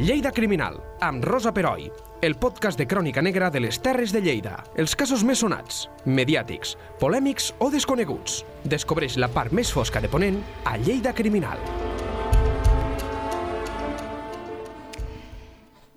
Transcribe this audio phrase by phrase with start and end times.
[0.00, 1.82] Lleida Criminal, amb Rosa Peroi,
[2.24, 4.54] el podcast de crònica negra de les Terres de Lleida.
[4.80, 8.38] Els casos més sonats, mediàtics, polèmics o desconeguts.
[8.64, 11.60] Descobreix la part més fosca de Ponent a Lleida Criminal.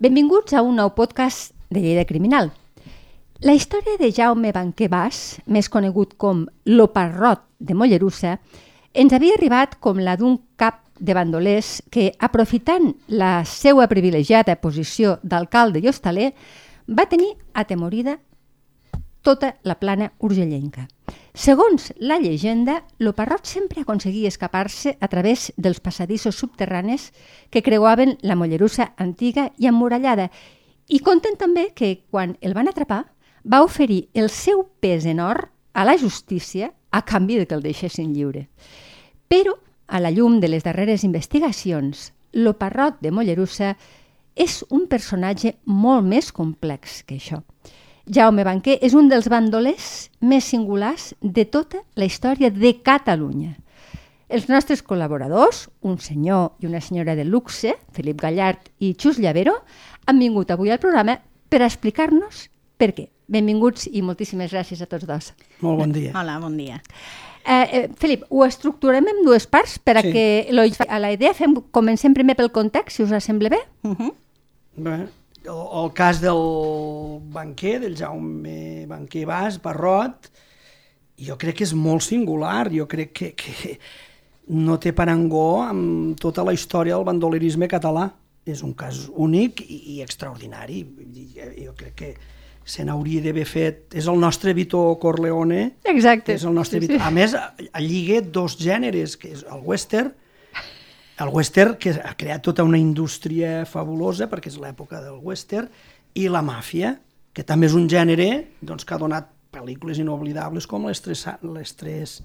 [0.04, 2.52] Benvinguts a un nou podcast de Lleida Criminal.
[3.40, 8.36] La història de Jaume Banquer Bas, més conegut com l'Oparrot de Mollerussa,
[8.92, 15.18] ens havia arribat com la d'un cap de bandolers que, aprofitant la seva privilegiada posició
[15.22, 16.32] d'alcalde i hostaler,
[16.86, 18.18] va tenir atemorida
[19.24, 20.86] tota la plana urgellenca.
[21.34, 27.08] Segons la llegenda, l'Oparrot sempre aconseguia escapar-se a través dels passadissos subterranis
[27.50, 30.28] que creuaven la Mollerussa antiga i emmurallada
[30.86, 33.02] i conten també que, quan el van atrapar,
[33.42, 37.64] va oferir el seu pes en or a la justícia a canvi de que el
[37.64, 38.46] deixessin lliure.
[39.26, 43.74] Però a la llum de les darreres investigacions, l'Oparrot de Mollerussa
[44.34, 47.42] és un personatge molt més complex que això.
[48.04, 53.54] Jaume Banquer és un dels bandolers més singulars de tota la història de Catalunya.
[54.28, 59.54] Els nostres col·laboradors, un senyor i una senyora de luxe, Felip Gallart i Xus Llavero,
[60.06, 61.18] han vingut avui al programa
[61.48, 63.08] per explicar-nos per què.
[63.30, 65.30] Benvinguts i moltíssimes gràcies a tots dos.
[65.64, 66.12] Molt bon dia.
[66.18, 66.80] Hola, bon dia.
[67.44, 70.12] Eh, eh, Felip, ho estructurem en dues parts per a Sí.
[70.12, 73.60] que lo, a la idea fem, comencem primer pel context, si us sembla bé.
[73.82, 74.14] Uh -huh.
[74.76, 74.94] Bé,
[75.44, 80.30] el, el cas del banquer, del Jaume Banquer Bas, Barrot,
[81.16, 83.78] jo crec que és molt singular, jo crec que, que
[84.48, 88.10] no té parangó amb tota la història del bandolerisme català.
[88.44, 90.82] És un cas únic i, i extraordinari.
[91.64, 92.10] Jo crec que
[92.64, 93.94] se n'hauria d'haver fet...
[93.94, 96.34] És el nostre Vito Corleone, Exacte.
[96.38, 96.98] és el nostre Sí, Vito.
[96.98, 97.04] sí.
[97.04, 97.34] A més,
[97.80, 100.12] lliga dos gèneres, que és el western,
[101.20, 105.68] el western que ha creat tota una indústria fabulosa, perquè és l'època del western,
[106.14, 106.96] i la màfia,
[107.34, 111.76] que també és un gènere doncs, que ha donat pel·lícules inoblidables com les tres, les
[111.78, 112.16] tres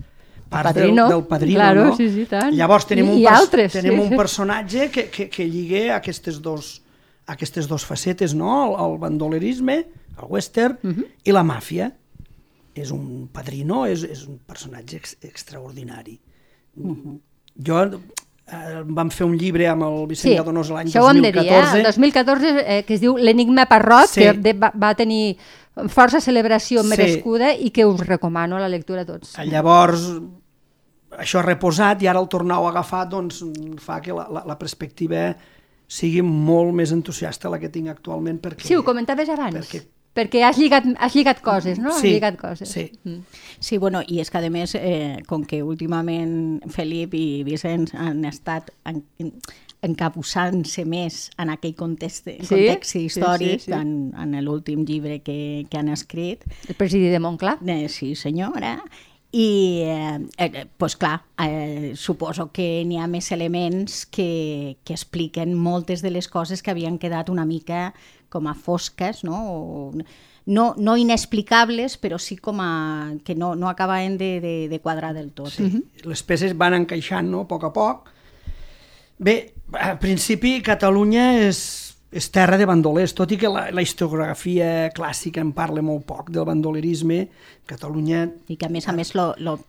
[0.50, 1.60] parts Padrino, del, del Padrino.
[1.60, 1.96] claro, no?
[1.98, 2.54] sí, sí, tant.
[2.58, 6.40] Llavors tenim, I- un, i altres, tenim sí, un personatge que, que, que lliga aquestes
[6.42, 6.80] dos,
[7.30, 8.50] aquestes dos facetes, no?
[8.66, 9.84] el, el bandolerisme,
[10.22, 11.06] el western Mhm.
[11.24, 11.94] i la màfia.
[12.76, 16.20] És un padrino, és, és un personatge ex, extraordinari.
[16.76, 17.20] Mhm.
[17.66, 17.82] Jo
[18.52, 21.32] eh, vam fer un llibre amb el Sí, Vicent Lladonós l'any això ho hem de
[21.32, 21.62] dir, eh?
[21.62, 21.78] 2014.
[21.80, 24.22] El 2014, eh, que es diu l'Enigma Parrot, Sí.
[24.22, 25.38] que de, va, va tenir
[25.88, 26.88] força celebració Sí.
[26.90, 29.38] merescuda i que us recomano a la lectura a tots.
[29.46, 30.08] Llavors,
[31.18, 33.44] això ha reposat i ara el tornar a agafar doncs,
[33.78, 35.36] fa que la, la, la perspectiva
[35.88, 38.40] sigui molt més entusiasta la que tinc actualment.
[38.42, 39.56] Perquè, Sí, ho comentaves abans.
[39.56, 39.86] perquè-
[40.20, 41.94] Perquè has lligat, has lligat coses, no?
[41.96, 42.68] Has Sí, lligat coses.
[42.70, 42.90] sí.
[43.08, 43.22] Mm.
[43.60, 48.26] Sí, bueno, i és que a més, eh, com que últimament Felip i Vicenç han
[48.28, 49.04] estat en,
[49.86, 53.76] encabussant-se més en aquell context, Sí, context sí, històric, sí, sí.
[53.76, 57.58] en, en l'últim llibre que, que han escrit, El president de Montclar.
[57.66, 58.78] Eh, sí, senyora.
[59.32, 65.54] I, eh, eh, pues clar, eh, suposo que n'hi ha més elements que, que expliquen
[65.54, 67.94] moltes de les coses que havien quedat una mica
[68.30, 69.40] com a fosques, no?
[69.50, 69.92] O,
[70.50, 75.14] no, no inexplicables, però sí com a, que no, no acabaven de, de, de quadrar
[75.14, 75.52] del tot.
[75.54, 77.44] Sí, les peces van encaixant no?
[77.46, 78.10] a poc a poc.
[79.20, 79.36] Bé,
[79.78, 81.60] al principi Catalunya és,
[82.10, 86.34] és terra de bandolers, tot i que la, la historiografia clàssica en parla molt poc
[86.34, 87.26] del bandolerisme.
[87.70, 89.60] Catalunya I que a més a més lo, lo,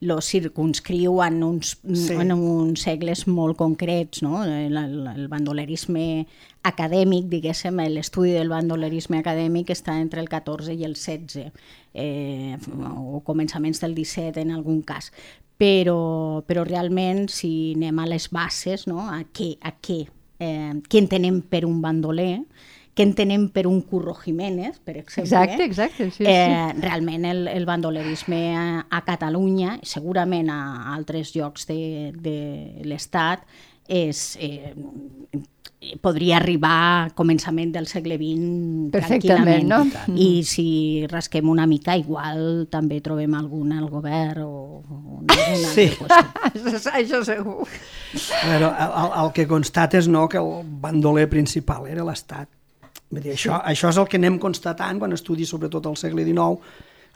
[0.00, 2.12] lo circunscriu en uns, Sí.
[2.12, 4.44] en uns segles molt concrets, no?
[4.44, 6.26] el, el, el bandolerisme
[6.66, 11.52] acadèmic, diguéssim, l'estudi del bandolerisme acadèmic està entre el 14 i el 16,
[11.94, 12.58] eh,
[12.92, 15.12] o començaments del 17 en algun cas.
[15.56, 19.06] Però, però realment, si anem a les bases, no?
[19.08, 20.02] a què, a què,
[20.38, 22.42] eh, què entenem per un bandoler,
[22.96, 26.28] què entenem per un Curro Jiménez, per exemple, Exacte, exacte, sí, sí.
[26.32, 32.38] eh, realment el, el bandolerisme a, a Catalunya, segurament a altres llocs de, de
[32.88, 33.44] l'Estat,
[33.86, 34.72] és, eh,
[36.02, 40.08] podria arribar a començament del segle XX Perfectament, tranquil·lament.
[40.08, 40.16] no?
[40.18, 40.66] I si
[41.12, 45.20] rasquem una mica, igual també trobem algun al govern o, o
[45.74, 45.90] Sí.
[45.92, 47.68] això, això segur.
[48.16, 52.48] Però el, el, el que constata és no, que el bandoler principal era l'Estat.
[53.10, 56.58] Vull dir, això, això és el que anem constatant quan estudis sobretot el segle XIX,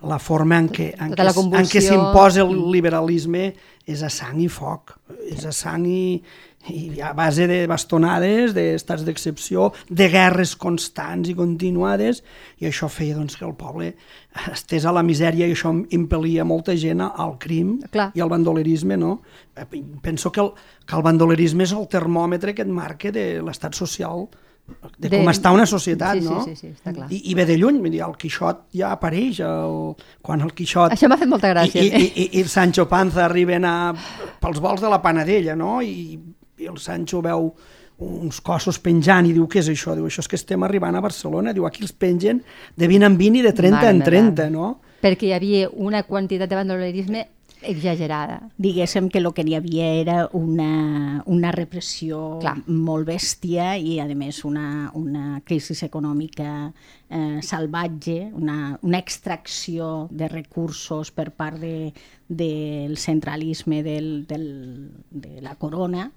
[0.07, 3.51] la forma en què, en Tota què, en què s'imposa el liberalisme
[3.91, 4.95] és a sang i foc,
[5.29, 6.21] és a sang i,
[6.73, 12.23] i a base de bastonades, d'estats d'excepció, de guerres constants i continuades,
[12.61, 13.93] i això feia doncs, que el poble
[14.53, 18.11] estés a la misèria i això impel·lia molta gent al crim Clar.
[18.15, 18.97] i al bandolerisme.
[19.01, 19.19] No?
[20.05, 20.55] Penso que el,
[20.87, 24.29] que el bandolerisme és el termòmetre que et marca de l'estat social
[24.99, 26.45] de, De- com està una societat, Sí, sí, no?
[26.45, 27.09] sí, sí, està clar.
[27.13, 30.93] I, I ve de lluny, vull dir, el Quixot ja apareix, el, quan el Quixot
[30.95, 31.83] Això m'ha fet molta gràcia.
[31.83, 33.75] i, i, i, i el Sancho Panza arriben a,
[34.41, 35.81] pels vols de la Panadella, no?
[35.83, 36.19] I,
[36.61, 37.51] I el Sancho veu
[38.01, 39.93] uns cossos penjant i diu, què és això?
[39.95, 41.53] Diu, això és que estem arribant a Barcelona.
[41.53, 42.39] Diu, aquí els pengen
[42.77, 44.07] de 20 en 20 i de 30 Mare en meva.
[44.09, 44.71] 30, no?
[45.03, 47.27] Perquè hi havia una quantitat de bandolerisme
[47.63, 48.51] exagerada.
[48.57, 52.57] Diguéssim que el que hi havia era una, una repressió Clar.
[52.67, 56.73] molt bèstia i, a més, una, una crisi econòmica
[57.09, 61.93] eh, salvatge, una, una extracció de recursos per part de,
[62.29, 64.47] del centralisme del, del,
[65.11, 66.11] de la corona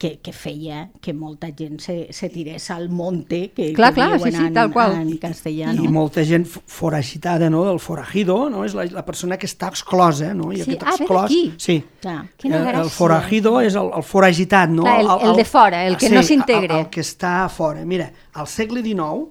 [0.00, 4.14] que, que feia que molta gent se, se tirés al monte que, Clar, que clar,
[4.16, 4.94] diuen sí, sí, en, tal qual.
[4.96, 5.74] en castellà.
[5.74, 5.90] I No?
[5.92, 7.66] molta gent foragitada, no?
[7.70, 8.64] El forajido, no?
[8.64, 10.48] És la, la persona que està exclosa, no?
[10.56, 11.22] I Sí, aquest ah, ve exclòs...
[11.28, 11.42] d'aquí.
[11.60, 11.76] Sí.
[12.00, 12.22] Clar.
[12.40, 14.88] Quina el, el forajido és el, el foragitat, no?
[14.88, 16.72] Clar, el- el de fora, el que no s'integre.
[16.80, 17.84] El, el que està a fora.
[17.84, 19.28] Mira, al segle XIX,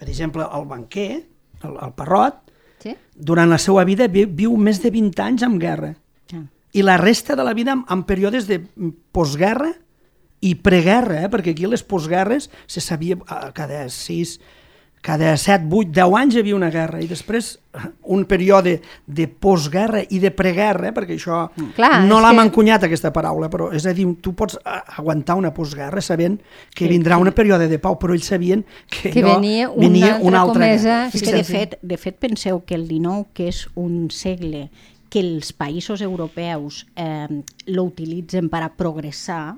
[0.00, 1.10] per exemple, el banquer,
[1.62, 2.40] el, el Parrot,
[2.80, 2.96] Sí?
[3.14, 5.92] durant la seva vida vi- viu més de 20 anys en guerra.
[6.28, 6.46] Clar.
[6.72, 8.62] I la resta de la vida en, en períodes de
[9.12, 9.74] postguerra
[10.40, 11.28] i preguerra, eh?
[11.32, 14.38] perquè aquí les postguerres se sabia eh, cada 6,
[15.06, 19.26] cada 7, 8, 10 anys hi havia una guerra i després eh, un període de
[19.28, 21.44] postguerra i de preguerra, perquè això
[21.76, 25.36] Clar, no l'hem que- encunyat aquesta paraula, però és a dir, tu pots eh, aguantar
[25.38, 26.40] una postguerra sabent
[26.74, 30.64] que vindrà un període de pau, però ells sabien que, Que no, venia una altra
[30.66, 31.10] comesa, guerra.
[31.14, 34.66] És que, de fet, de fet, penseu que el 19, que és un segle
[35.08, 37.28] que els països europeus eh,
[37.70, 39.54] l'utilitzen per a progressar,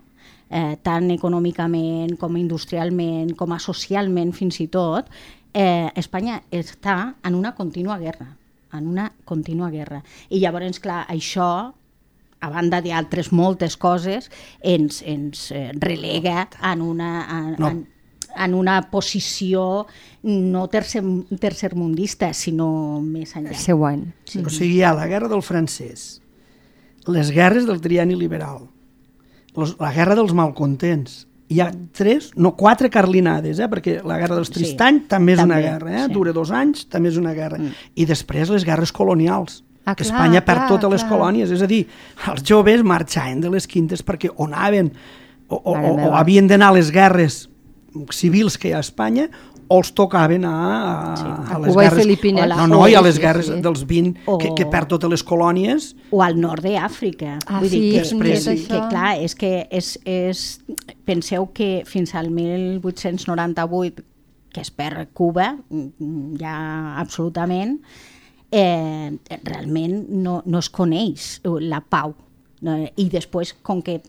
[0.50, 5.08] eh, tant econòmicament com industrialment, com a socialment fins i tot,
[5.52, 8.36] eh, Espanya està en una contínua guerra,
[8.72, 10.02] en una contínua guerra.
[10.30, 11.74] I llavors, clar, això
[12.40, 14.30] a banda d'altres moltes coses,
[14.62, 17.68] ens, ens eh, relega en una, en, No.
[17.68, 17.86] en,
[18.38, 19.86] en una posició
[20.22, 21.02] no tercer,
[21.40, 23.56] tercermundista, sinó més enllà.
[23.58, 24.04] Següent.
[24.24, 24.44] Sí.
[24.44, 26.20] O sigui, hi ha la guerra del francès,
[27.08, 28.68] les guerres del triani liberal,
[29.58, 31.24] los, la guerra dels malcontents.
[31.48, 33.68] Hi ha tres, no, quatre carlinades, eh?
[33.72, 36.02] perquè la guerra dels Sí, Tristany també és una també, guerra, eh?
[36.04, 36.12] sí.
[36.12, 37.56] dura dos anys, també és una guerra.
[37.60, 37.86] Mm.
[37.96, 41.14] I després les guerres colonials, Ah, que clar, Espanya perd clar, totes les clar.
[41.14, 41.86] colònies, és a dir,
[42.28, 44.90] els joves marxaven de les quintes perquè o anaven
[45.48, 47.46] o, o, o, o havien d'anar a les guerres
[48.12, 49.30] civils que hi ha a Espanya
[49.68, 50.52] o els tocaven a,
[51.12, 52.02] a, Sí, a, a les Cuba i guerres...
[52.04, 52.48] Filipines.
[52.56, 53.58] No, no, i a les Sí, guerres sí.
[53.64, 57.36] dels 20 que, que O- perd totes les colònies o al nord d'Àfrica.
[57.46, 58.66] Ah, Vull dir sí, que, després que, sí.
[58.70, 60.44] que, clar, és que és, és,
[61.04, 64.02] penseu que fins al 1898
[64.54, 65.50] que es perd Cuba,
[66.40, 66.54] ja
[66.98, 67.74] absolutament,
[68.50, 69.12] eh,
[69.44, 72.14] realment no, no es coneix la pau.
[72.64, 72.78] No?
[72.96, 74.00] I després, com que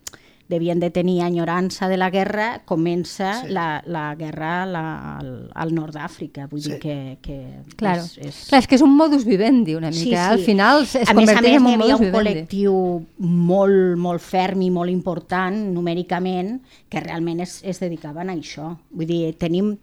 [0.49, 3.47] devien de tenir enyorança de la guerra, comença Sí.
[3.47, 3.53] sí.
[3.53, 6.47] la, la guerra la, al, al nord d'Àfrica.
[6.49, 6.71] Vull Sí.
[6.71, 7.37] dir que, que
[7.77, 8.01] Claro.
[8.01, 8.39] és, és...
[8.49, 10.29] Clar, és que és un modus vivendi una mica.
[10.31, 12.17] Al final es a més a converteix més, en un havia modus un vivendi.
[12.17, 16.59] col·lectiu molt, molt ferm i molt important numèricament
[16.89, 18.73] que realment es, es dedicaven a això.
[18.89, 19.77] Vull dir, tenim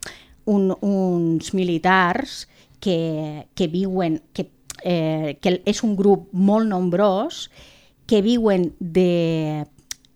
[0.47, 2.49] un, uns militars
[2.81, 4.49] que, que viuen, que,
[4.83, 7.51] eh, que és un grup molt nombrós,
[8.07, 9.65] que viuen de,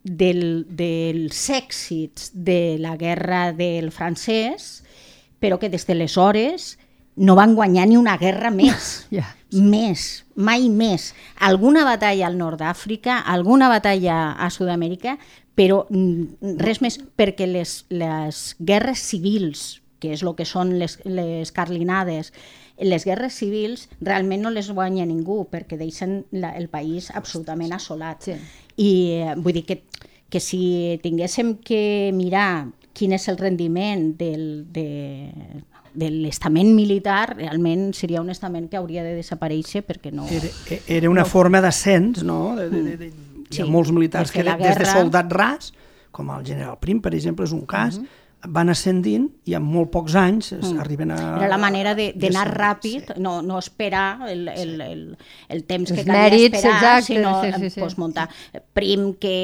[0.04, 4.80] del, dels èxits de la guerra del francès,
[5.40, 6.76] però que des d'aleshores
[7.20, 9.06] no van guanyar ni una guerra més.
[9.10, 9.26] Ja.
[9.50, 11.08] Més, mai més.
[11.42, 15.16] Alguna batalla al nord d'Àfrica, alguna batalla a Sud-amèrica,
[15.58, 21.00] però mm, res més perquè les, les guerres civils, que és el que són les,
[21.02, 22.30] les carlinades,
[22.80, 28.30] les guerres civils realment no les guanya ningú perquè deixen la, el país absolutament assolat.
[28.30, 28.38] Sí.
[28.80, 28.90] I
[29.36, 29.82] vull dir que,
[30.30, 34.86] que si tinguéssim que mirar quin és el rendiment del, de,
[35.94, 40.26] de l'estament militar, realment seria un estament que hauria de desaparèixer perquè no...
[40.30, 40.50] era,
[40.86, 42.56] era una forma d'ascens, no?
[42.58, 43.10] De, de, de, de,
[43.50, 44.96] hi ha Sí, molts militars de fer que de, la des de guerra.
[45.00, 45.72] soldat ras,
[46.14, 48.19] com el general Prim, per exemple, és un cas, uh -huh.
[48.48, 50.78] Van ascendint i en molt pocs anys mm.
[50.80, 51.18] arriben a...
[51.36, 53.20] Era la manera de- d'anar de- ràpid, sí.
[53.20, 55.02] no, no esperar el, el, el,
[55.48, 57.80] el temps que Els calia mèrits, esperar, exacte, sinó sí, sí, sí, sí.
[57.80, 58.28] Pues, muntar.
[58.72, 59.34] Prim, que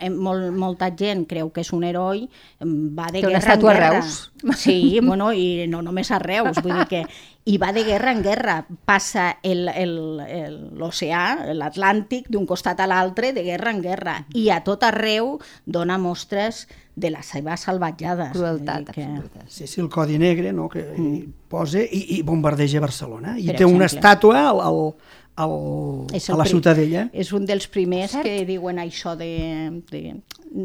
[0.00, 2.26] eh, molt, molta gent creu que és un heroi,
[2.64, 3.78] va de Té una guerra en estàtua a.
[3.84, 4.20] Reus.
[4.56, 7.04] Sí, bueno, i no només a Reus, vull dir que
[7.46, 12.88] i va de guerra en guerra, passa el- el- el- l'oceà, l'Atlàntic, d'un costat a
[12.90, 18.32] l'altre, de guerra en guerra, i a tot arreu dona mostres de la seva salvatjada.
[18.32, 19.06] Crueltat, que...
[19.46, 21.46] Sí, sí, el Codi Negre, no?, que mm.
[21.48, 23.38] posa i, i bombardeja Barcelona.
[23.38, 24.10] I Per té una exemple.
[24.10, 24.80] estàtua al, al,
[25.36, 25.56] al,
[26.16, 27.06] És a la Ciutadella.
[27.12, 28.24] És un dels primers Cert.
[28.26, 29.82] que diuen això de...
[29.92, 30.16] de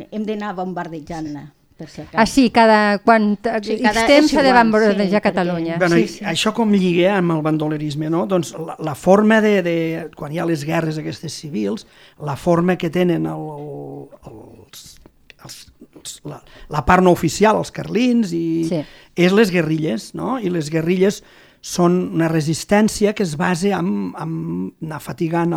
[0.09, 2.33] hem d'anar bombardejant-la, per si Ah, acaso.
[2.33, 5.77] sí, cada, quan Sí, X cada- temps s'ha de bombardejar sí, perquè- Catalunya.
[5.81, 6.23] Bueno, sí, sí.
[6.25, 8.25] Això com lliga amb el bandolerisme, no?
[8.29, 9.75] Doncs la, la forma de, de...
[10.15, 11.87] Quan hi ha les guerres aquestes civils,
[12.21, 13.45] la forma que tenen el,
[14.29, 14.87] el, els,
[15.43, 15.59] els,
[15.97, 18.83] els, la, la part no oficial, els carlins, i Sí.
[19.15, 20.37] és les guerrilles, no?
[20.39, 21.23] I les guerrilles
[21.61, 24.31] són una resistència que es basa en, en
[24.81, 25.53] anar fatigant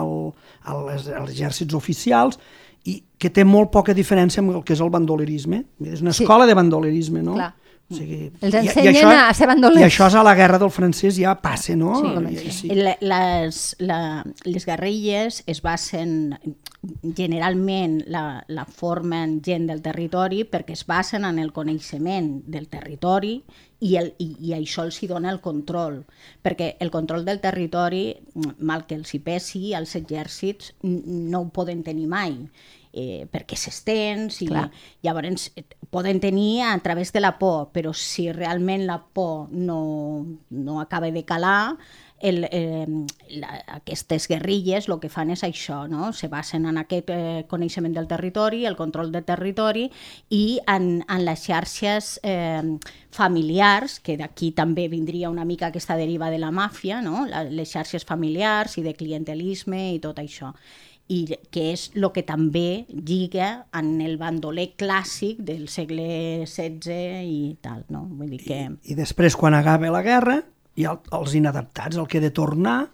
[1.24, 2.38] exèrcits oficials
[2.84, 5.64] i que té molt poca diferència amb el que és el bandolerisme.
[5.84, 6.22] És una Sí.
[6.24, 7.34] escola de bandolerisme, no?
[7.34, 7.54] Clar.
[7.90, 9.80] O sigui, Els i- i ensenyen això- a ser bandolers.
[9.80, 12.00] I això és a la guerra del francès ja passa, no?
[12.00, 12.68] Sí, I- sí.
[12.68, 16.38] Les, la, les guerrilles es basen
[17.14, 23.42] generalment la, la formen gent del territori perquè es basen en el coneixement del territori
[23.80, 26.02] i, el, i, i això els hi dona el control
[26.44, 28.06] perquè el control del territori
[28.60, 32.38] mal que els hi pesi els exèrcits no ho poden tenir mai
[32.94, 34.68] eh, perquè s'estens i Clar.
[35.02, 35.50] llavors
[35.90, 41.10] poden tenir a través de la por, però si realment la por no, no acaba
[41.10, 41.76] de calar,
[42.20, 42.86] el, eh,
[43.30, 46.12] la, aquestes guerrilles el que fan és això, no?
[46.12, 49.88] se basen en aquest eh, coneixement del territori, el control del territori
[50.30, 52.62] i en, en les xarxes eh,
[53.10, 57.26] familiars, que d'aquí també vindria una mica aquesta deriva de la màfia, no?
[57.26, 60.54] la, les xarxes familiars i de clientelisme i tot això
[61.12, 67.56] i que és el que també lliga en el bandoler clàssic del segle XVI i
[67.60, 68.06] tal, no?
[68.08, 68.60] Vull dir que...
[68.88, 70.38] I després, quan acaba la guerra,
[70.82, 72.88] ha el- els inadaptats, el que ha de tornar,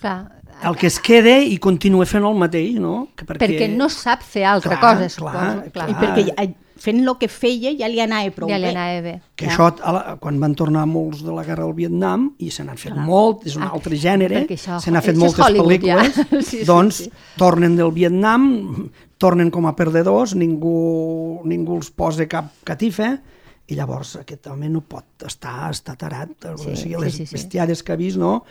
[0.00, 0.30] Clar,
[0.62, 3.08] el que es queda i continua fent el mateix, no?
[3.16, 5.70] Que perquè no sap fer altra Clar, cosa, clar, suposo.
[5.72, 5.90] clar.
[5.90, 6.46] I perquè ja,
[6.78, 8.70] fent el que feia ja li anava prou ja li bé.
[8.70, 9.14] anava bé.
[9.34, 9.56] Que Ja.
[9.56, 12.94] això, la, quan van tornar molts de la guerra del Vietnam, i se n'han fet
[12.94, 15.68] molt, és un Ah, altre gènere, perquè això- se n'ha fet això és moltes Hollywood,
[15.68, 16.24] pel·lícules, ja.
[16.42, 17.10] Sí, sí, doncs sí.
[17.36, 23.18] tornen del Vietnam, tornen com a perdedors, ningú, ningú els posa cap catifa,
[23.68, 27.26] i llavors aquest home no pot estar, està tarat, Sí, o sigui, sí, les sí,
[27.26, 27.36] sí.
[27.36, 28.42] bestiades que ha vist, no?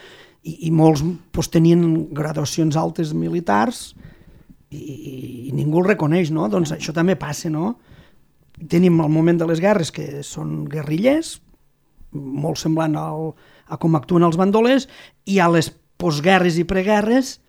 [0.44, 1.02] I, i molts
[1.34, 1.82] pues, tenien
[2.16, 3.96] graduacions altes militars
[4.70, 5.16] i, i,
[5.50, 6.46] i ningú el reconeix, no?
[6.54, 7.76] Doncs això també passa, no?
[8.70, 11.38] Tenim el moment de les guerres que són guerrillers,
[12.14, 13.32] molt semblant al,
[13.68, 14.88] a com actuen els bandolers,
[15.26, 17.40] i a les postguerres i preguerres,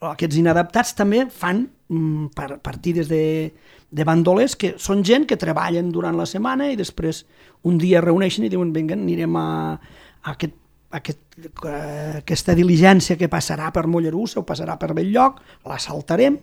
[0.00, 3.50] aquests inadaptats també fan mm, par partides de,
[3.90, 7.24] de bandolers que són gent que treballen durant la setmana i després
[7.66, 10.54] un dia es reuneixen i diuen vinga, anirem a, a aquest,
[10.94, 11.20] aquest,
[12.20, 16.38] aquesta diligència que passarà per Mollerussa o passarà per Belllloc, la saltarem,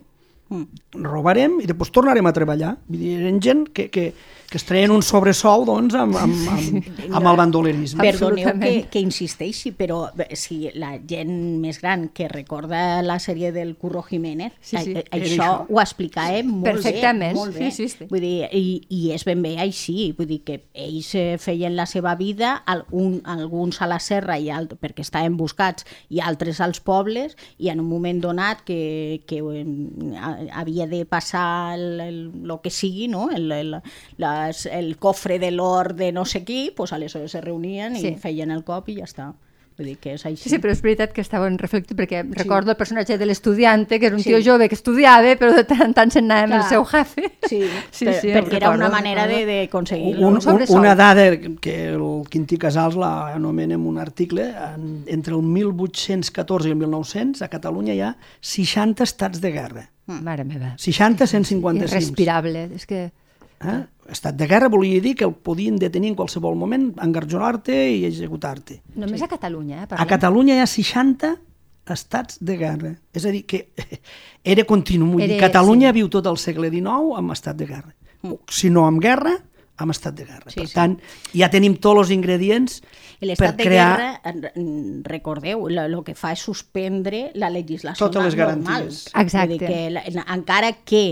[1.04, 2.74] robarem i després tornarem a treballar.
[2.88, 4.10] Vull dir, eren gent que, que,
[4.48, 6.86] que es treien un sobresol doncs, amb, amb, amb,
[7.18, 8.00] amb el bandolerisme.
[8.00, 10.06] Perdoneu que, que insisteixi, però
[10.40, 15.02] si la gent més gran que recorda la sèrie del Curro Jiménez, Sí, sí, a-
[15.02, 15.66] a- era això això.
[15.68, 17.38] ho explicava molt Perfectament, bé.
[17.38, 17.70] Molt bé.
[17.70, 18.06] sí, sí, sí.
[18.08, 21.84] Vull dir, i, I és ben bé així, vull dir que ells eh, feien la
[21.84, 26.80] seva vida, algun, alguns a la serra i alt, perquè estaven buscats, i altres als
[26.80, 32.62] pobles, i en un moment donat que, que eh, havia de passar el, el, lo
[32.62, 33.28] que sigui, no?
[33.30, 33.76] el, el,
[34.46, 38.16] les, el cofre de l'or de no sé qui, pues aleshores se reunien i Sí.
[38.20, 39.32] feien el cop i ja està.
[39.78, 40.42] Vull dir que és així.
[40.42, 44.00] Sí, sí, però és veritat que estava en reflectit perquè recordo el personatge de l'estudiante,
[44.00, 44.30] que era un Sí.
[44.32, 47.28] tio jove que estudiava, però de tant en tant se'n anava amb el seu jefe.
[47.46, 47.60] Sí,
[47.92, 49.46] sí, per, sí, perquè era recordo, una manera recordo.
[49.46, 50.76] de- d'aconseguir un, un, sobresou.
[50.80, 51.30] una dada
[51.60, 56.76] que el Quintí Casals la anomena en un article, en, entre el 1814 i el
[56.76, 59.90] 1900 a Catalunya hi ha 60 estats de guerra.
[60.06, 60.74] Mare meva.
[60.76, 61.86] 60, 155.
[61.86, 62.68] Irrespirable.
[62.74, 63.12] És que...
[63.64, 63.78] Eh?
[64.12, 68.80] Estat de guerra volia dir que el podien detenir en qualsevol moment, engarjolar-te i executar-te.
[68.94, 69.82] Només a Catalunya, eh?
[69.84, 70.08] A parlem.
[70.08, 71.34] Catalunya hi ha 60
[71.88, 72.94] estats de guerra.
[73.16, 73.68] És a dir, que
[74.44, 75.18] era continu.
[75.20, 75.98] Era- Catalunya sí.
[76.00, 77.94] viu tot el segle XIX amb estat de guerra.
[78.50, 79.34] Si no amb guerra,
[79.78, 80.50] amb estat de guerra.
[80.50, 80.74] Sí, per sí.
[80.74, 80.96] tant,
[81.38, 82.80] ja tenim tots els ingredients
[83.20, 83.90] per L'estat de crear...
[83.96, 88.64] guerra, en- recordeu, el que fa és suspendre la legislació Totes les normal.
[88.64, 89.04] garanties.
[89.14, 89.48] Exacte.
[89.54, 91.04] Vull dir que la, encara que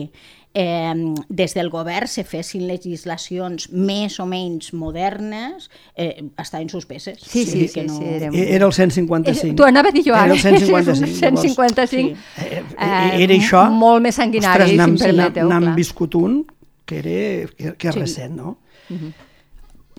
[0.57, 0.95] eh,
[1.29, 7.19] des del govern se fessin legislacions més o menys modernes, eh, estaven suspeses.
[7.21, 7.99] Sí, sí, sí, que no...
[7.99, 9.55] sí, era- E- Era el Eh, 155.
[9.61, 10.33] T'ho anava a dir jo Era ara.
[10.37, 10.89] el 155.
[10.89, 12.17] És un 155.
[12.41, 13.67] Eh, eh, era això...
[13.71, 16.41] Molt més sanguinari, Ostres, si em permeteu, viscut un
[16.87, 18.01] que, era, que, que és sí.
[18.01, 18.57] recent, no?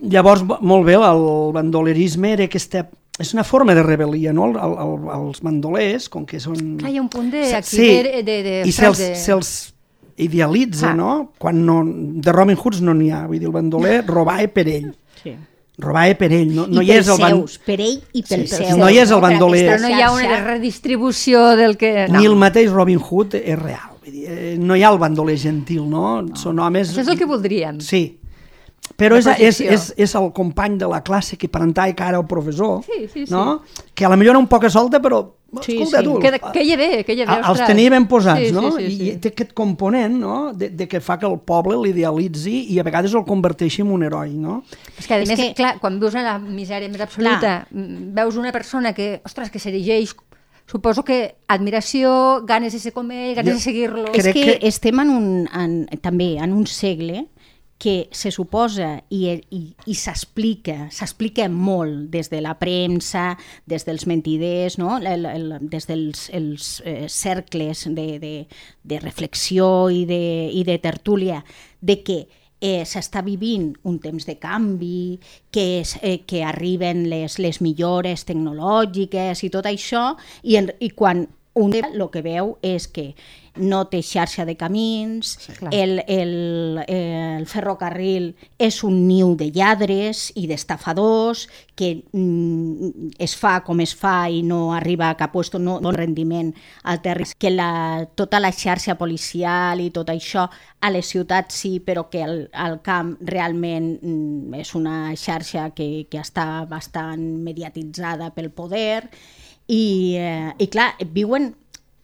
[0.01, 1.23] Llavors, bo- molt bé, el
[1.55, 2.87] bandolerisme era aquesta...
[3.17, 4.45] És una forma de rebel·lia, no?
[4.51, 6.59] El, el, el, els bandolers, com que són...
[6.77, 9.33] Clar, hi ha un punt de, aquí de, de, de, I se'ls se
[10.17, 10.95] idealitza, Ah.
[10.95, 11.31] no?
[11.37, 14.95] Quan no, de Robin Hoods no n'hi ha, vull dir, el bandoler robava per ell,
[15.23, 15.35] Sí.
[15.77, 17.35] robava per ell, no, no I hi és el ban...
[17.37, 18.77] seus, per ell i pel Sí, seu.
[18.77, 19.65] no hi és el bandoler.
[19.69, 22.07] Però no hi ha una redistribució del que...
[22.09, 22.19] No.
[22.19, 23.93] Ni el mateix Robin Hood és real.
[24.03, 26.21] Vull dir, eh, no hi ha el bandoler gentil, no?
[26.21, 26.35] no.
[26.35, 26.91] Són homes...
[26.93, 27.79] Això és el que voldríem.
[27.81, 28.19] Sí.
[28.97, 32.81] Però és, és, és, és el company de la classe que plantava cara al professor,
[32.85, 33.33] Sí, sí, sí.
[33.33, 33.61] no?
[33.93, 35.19] que a la millor era un poca solta, però
[35.63, 36.03] Sí, escolta sí.
[36.03, 38.71] tu, Que, que hi ve, que hi ve, a- els tenia ben posats, Sí, no?
[38.75, 39.09] sí, sí, sí.
[39.11, 40.51] I té aquest component no?
[40.53, 44.03] de, de que fa que el poble l'idealitzi i a vegades el converteixi en un
[44.03, 44.63] heroi, no?
[44.99, 48.13] És que, a És més, que- clar, quan vius en la misèria més absoluta, mm,
[48.13, 50.13] veus una persona que, ostres, que s'erigeix,
[50.67, 54.03] suposo que admiració, ganes de ser com ell, ganes Jo de seguir-lo...
[54.11, 57.27] crec És que, que- que estem en un, en, també en un segle
[57.77, 63.35] que se suposa i, i, i s'explica, s'explica molt des de la premsa,
[63.69, 64.97] des dels mentiders, no?
[64.97, 68.33] el, el, des dels els, eh, cercles de, de,
[68.83, 71.43] de reflexió i de, i de tertúlia,
[71.81, 72.19] de que
[72.59, 75.19] eh, s'està vivint un temps de canvi,
[75.53, 80.89] que, és, eh, que arriben les, les millores tecnològiques i tot això, i, en, i
[80.89, 83.11] quan un el que veu és que
[83.57, 85.71] no té xarxa de camins, clar.
[85.73, 91.47] el, el, el ferrocarril és un niu de lladres i d'estafadors,
[91.77, 95.95] que mm, es fa com es fa i no arriba a cap lloc, no dona
[95.97, 100.47] rendiment al territori, que la, tota la xarxa policial i tot això
[100.81, 106.07] a les ciutats sí, però que al, al camp realment mm, és una xarxa que,
[106.09, 109.09] que està bastant mediatitzada pel poder
[109.67, 111.53] i, eh, i clar, viuen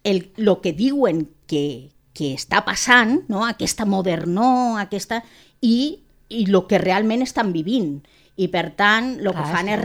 [0.03, 3.45] el, lo que diuen que, que està passant, no?
[3.47, 5.21] aquesta modernor, aquesta,
[5.61, 8.01] i, i lo que realment estan vivint.
[8.35, 9.77] I per tant, el que Clar, fan és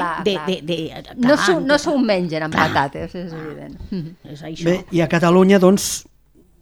[0.00, 0.46] clar, de, clar.
[0.48, 0.78] de, de,
[1.14, 3.76] No clar, s'ho no s'ho clar, mengen amb patates, és evident.
[3.90, 4.16] Mhm.
[4.32, 4.64] És això.
[4.66, 6.04] Bé, i a Catalunya, doncs,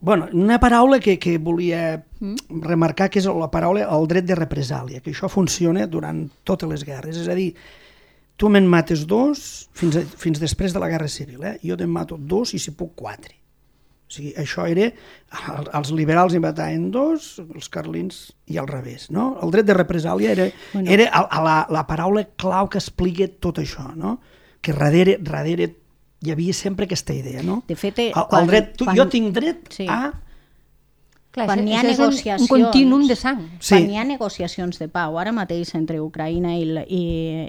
[0.00, 2.60] bueno, una paraula que, que volia Mm.
[2.60, 6.84] remarcar, que és la paraula el dret de represàlia, que això funciona durant totes les
[6.84, 7.16] guerres.
[7.16, 7.54] És a dir,
[8.40, 9.42] tu me'n mates dos
[9.76, 11.58] fins, a, fins després de la Guerra Civil, eh?
[11.60, 13.34] jo te'n mato dos i si puc quatre.
[14.10, 14.88] O sigui, això era,
[15.54, 19.36] el- els liberals hi mataven dos, els carlins i al revés, no?
[19.44, 20.90] El dret de represàlia era, bueno.
[20.90, 24.16] era a, a la, la paraula clau que explica tot això, no?
[24.64, 25.68] Que darrere, darrere
[26.24, 27.60] hi havia sempre aquesta idea, no?
[27.68, 29.86] De fet, eh, el, quan- el dret, tu, quan- jo tinc dret Sí.
[29.88, 30.10] a...
[31.30, 33.44] Clar, Quan hi ha negociacions- Un continuum de sang.
[33.60, 33.74] Sí.
[33.76, 37.02] Quan hi ha negociacions de pau, ara mateix entre Ucraïna i, i,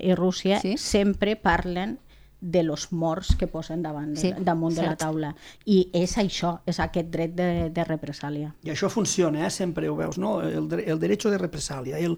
[0.09, 0.75] i Rússia, Sí.
[0.77, 1.97] sempre parlen
[2.43, 4.99] de los morts que posen davant, Sí, sí, damunt de la cert.
[4.99, 5.35] taula.
[5.65, 8.53] I és això, és aquest dret de, de represàlia.
[8.63, 9.49] I això funciona, eh?
[9.51, 10.41] sempre ho veus, no?
[10.41, 12.17] El, el derecho de represàlia, el,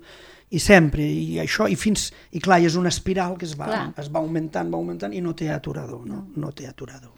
[0.49, 3.93] i sempre, i això, i fins, i clar, és una espiral que es va, Clar.
[3.97, 6.27] es va augmentant, va augmentant, i no té aturador, no?
[6.35, 7.11] No té aturador.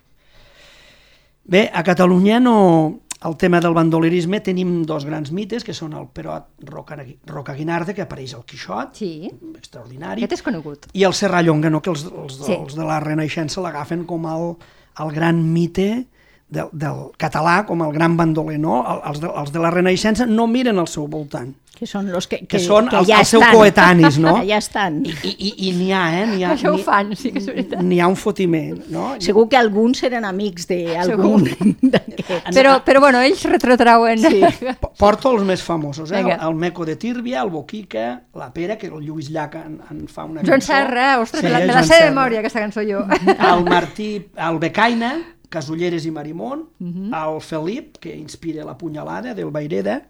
[1.44, 3.02] Bé, a Catalunya no...
[3.26, 7.94] El tema del bandolerisme tenim dos grans mites, que són el Perot Roca, Roca Guinarda,
[7.98, 10.86] que apareix al Quixot, Sí, extraordinari, aquest és conegut.
[10.94, 11.82] i el Serrallonga, no?
[11.82, 12.54] que els, els, Sí.
[12.54, 14.56] els de la Renaixença l'agafen com el,
[15.04, 16.06] el gran mite
[16.50, 18.60] del, del català, com el gran bandoler.
[18.60, 18.82] No?
[18.86, 21.54] El- Els, de, els de la Renaixença no miren al seu voltant.
[21.76, 24.38] Que són los que, Que són els- ja els seus coetanis, no?
[24.48, 25.02] ja estan.
[25.04, 26.28] I, i, i, n'hi ha, eh?
[26.30, 27.82] N'hi ha, Això ho fan, sí que és veritat.
[27.84, 29.10] N'hi ha un fotiment, no?
[29.20, 31.44] Segur que alguns eren amics d'algun
[31.82, 32.56] d'aquests.
[32.56, 34.24] Però, però bueno, ells retrotrauen...
[34.24, 34.40] Sí.
[35.04, 36.22] Porto els més famosos, eh?
[36.22, 36.40] El, Vinga.
[36.48, 40.24] el Meco de Tírbia, el Boquica, la Pera, que el Lluís Llach en, en fa
[40.24, 40.72] una Joan cançó.
[40.72, 43.04] Serra, ostres, Sí, me la, me la Joan sé de memòria, aquesta cançó jo.
[43.36, 44.12] el Martí,
[44.48, 45.12] el Becaina,
[45.56, 47.14] Casulleres i Marimón, Mhm.
[47.14, 50.02] el Felip, que inspira la punyalada del Baireda,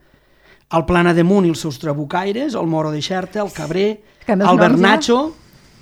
[0.74, 4.34] el Plana de Munt i els seus trabucaires, el Moro de Xerta, el Cabrer, Que
[4.34, 5.20] amb els el noms ja- Bernacho,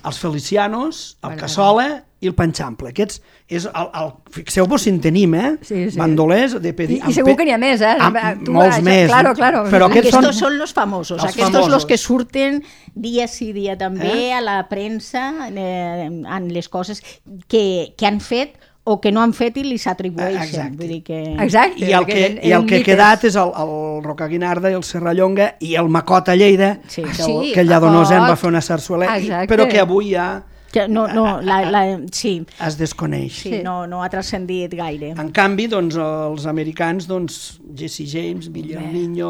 [0.04, 2.90] els Felicianos, el Cassola i el Panxample.
[2.92, 5.48] Aquests és el, el fixeu-vos si en tenim, eh?
[5.64, 5.98] Sí, sí.
[5.98, 6.98] Bandolers de pedi...
[7.00, 7.94] I- i segur pe- que n'hi ha més, eh?
[8.00, 9.08] Amb, Tu molts vas, més.
[9.10, 9.64] claro, claro.
[9.72, 10.50] Però aquests Aquests són...
[10.50, 11.72] són los famosos, Els aquests famosos.
[11.72, 12.62] los que surten
[12.94, 14.32] dia sí dia també Eh?
[14.36, 17.02] a la premsa eh, en les coses
[17.48, 20.42] que, que han fet o que no han fet i li s'atribueixen.
[20.44, 20.76] Exacte.
[20.76, 21.20] Vull dir que...
[21.40, 21.86] Exacte.
[21.88, 25.54] I el que, i el que ha quedat és el, el Rocaguinarda i el Serrallonga
[25.64, 27.02] i el Macot a Lleida, Sí.
[27.02, 30.12] que, Sí, el, que el Lladonós en va fer una sarsuela, i, però que avui
[30.12, 30.26] ja
[30.74, 33.32] Que no, no, la, la, sí, es desconeix.
[33.44, 33.60] sí, sí.
[33.62, 35.12] No, no ha transcendit gaire.
[35.14, 39.28] En canvi, doncs, els americans, doncs, Jesse James, Guillerminho,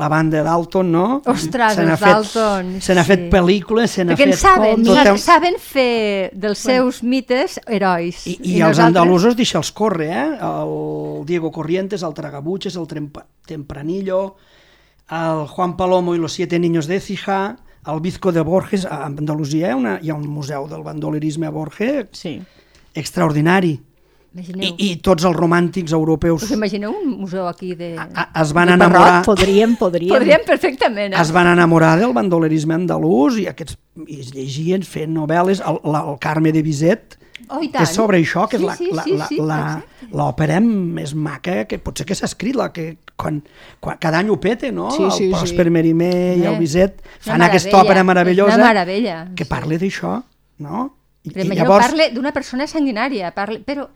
[0.00, 1.04] la banda Dalton, no?
[1.28, 3.10] Ostres, els fet- Dalton, Se n'ha sí.
[3.12, 4.32] fet pel·lícules, se n'ha Perquè fet...
[4.32, 8.24] en saben, tot el- saben fer dels seus mites herois.
[8.32, 10.26] I, i, els andalusos deixa'ls córrer, eh?
[10.40, 14.36] El Diego Corrientes, el Tragabuches, el Trempa, Tempranillo,
[15.10, 17.58] el Juan Palomo i los siete niños de Écija,
[17.92, 21.46] el Bizco de Borges, a Andalusia hi ha, una, hi ha un museu del bandolerisme
[21.46, 22.40] a Borges Sí.
[22.94, 23.80] extraordinari.
[24.36, 27.94] Imagineu, I, I tots els romàntics europeus us imagineu un museu aquí de...
[27.96, 29.22] a- es van De enamorar...
[29.22, 30.12] Parrot, podríem, podríem.
[30.12, 31.14] Podríem perfectament.
[31.14, 31.20] Eh?
[31.22, 35.62] es van enamorar del bandolerisme andalús i aquests i es llegien fent novel·les.
[35.64, 37.16] El, la, el Carme de Bizet
[37.48, 37.82] Oh, i tant.
[37.84, 40.06] és sobre això, que és Sí, la- sí, la- sí, la- sí, exacte.
[40.16, 43.42] l'òpera més maca que potser que s'ha escrit, la que quan,
[43.78, 44.90] quan, cada any ho pete, no?
[44.90, 45.30] Sí, sí, el sí.
[45.34, 48.56] Pròsper Merimé i el Eh, Bizet fan aquesta òpera meravellosa
[49.36, 50.22] que parla d'això,
[50.58, 50.96] no?
[51.24, 53.60] I, Però imagineu, parle d'una persona sanguinària, parle...
[53.60, 53.88] però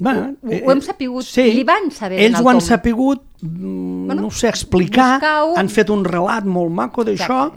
[0.00, 4.22] Bueno, ho, ho hem sapigut, sí, li van saber ells ho han sapigut, mm, Bueno,
[4.22, 5.56] no ho sé, explicar, buscar-ho.
[5.58, 7.50] han fet un relat molt maco d'això,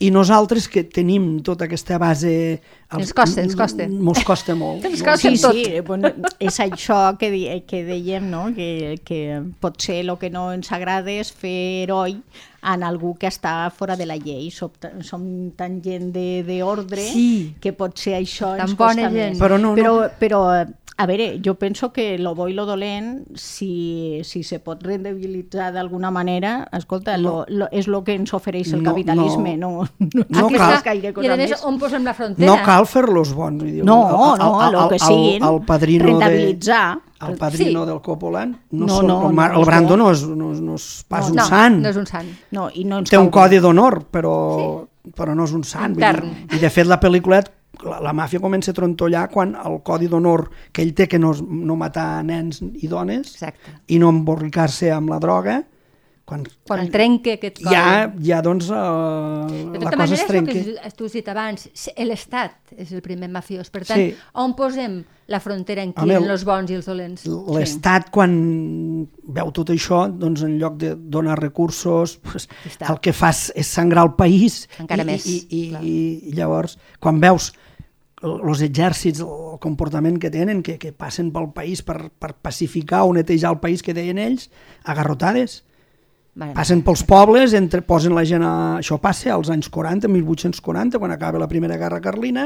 [0.00, 2.60] i nosaltres que tenim tota aquesta base...
[2.96, 3.84] Ens costa, ens costa.
[3.84, 4.84] Ens costa molt.
[4.88, 5.18] Ens costa.
[5.18, 5.52] Sí, tot.
[5.52, 6.08] sí, bueno,
[6.40, 8.46] és això que, di que dèiem, no?
[8.56, 12.16] que, que potser el que no ens agrada és fer heroi
[12.62, 14.48] en algú que està fora de la llei.
[14.50, 14.72] Som,
[15.04, 15.22] som
[15.54, 17.54] tan gent de- d'ordre Sí.
[17.60, 19.30] que potser això Tan ens bona costa gent.
[19.34, 19.38] més.
[19.38, 19.76] Però no, no.
[19.76, 20.42] però, però,
[21.00, 25.72] a veure, jo penso que lo bo i lo dolent, si, si se pot rendibilitzar
[25.72, 30.24] d'alguna manera, escolta, lo, lo, és el que ens ofereix el No, capitalisme, no, no,
[30.28, 30.82] No no, cal.
[30.82, 31.62] gaire I cosa a més, més.
[31.64, 32.50] on posem la frontera?
[32.50, 33.62] No cal fer-los bons.
[33.62, 37.36] Vull dir, No, el- no, el- el, el- que el- siguin, El padrino de, el
[37.36, 37.86] padrino Sí.
[37.90, 40.04] del Coppola no, No, són, no, el, Mar- no, el Brando no.
[40.04, 41.80] no és, no, no és pas no, un sant.
[41.82, 42.28] No és un sant.
[42.52, 44.86] No, i no ens té un codi d'honor, però,
[45.16, 45.94] però no és un sant.
[45.94, 46.30] vull Intern.
[46.48, 46.56] dir.
[46.56, 47.42] I de fet la pel·lícula,
[47.84, 51.32] la, la màfia comença a trontollar quan el codi d'honor que ell té que no,
[51.48, 53.74] no matar nens i dones Exacte.
[53.88, 55.64] i no emborricar-se amb la droga,
[56.28, 57.72] quan, Quan trenque aquest codi.
[57.72, 60.52] ja, ja doncs uh, De la tota cosa manera, es trenca.
[60.52, 61.68] que tu has dit abans,
[62.04, 63.70] l'Estat és el primer mafiós.
[63.72, 64.10] Per tant, Sí.
[64.34, 67.24] on posem la frontera en qui els bons i els dolents?
[67.26, 72.90] L'estat, quan veu tot això, doncs en lloc de donar recursos, pues, Està.
[72.92, 74.68] el que fas és sangrar el país.
[74.78, 75.82] Encara I, més, I, i, clar.
[75.84, 77.52] i, llavors, quan veus
[78.20, 83.12] els exèrcits, el comportament que tenen, que, que passen pel país per, per pacificar o
[83.14, 84.50] netejar el país que deien ells,
[84.84, 85.62] agarrotades.
[86.38, 88.52] Mare Passen pels pobles, entre, posen la gent a...
[88.78, 92.44] Això passa als anys 40, 1840, quan acaba la Primera Guerra Carlina,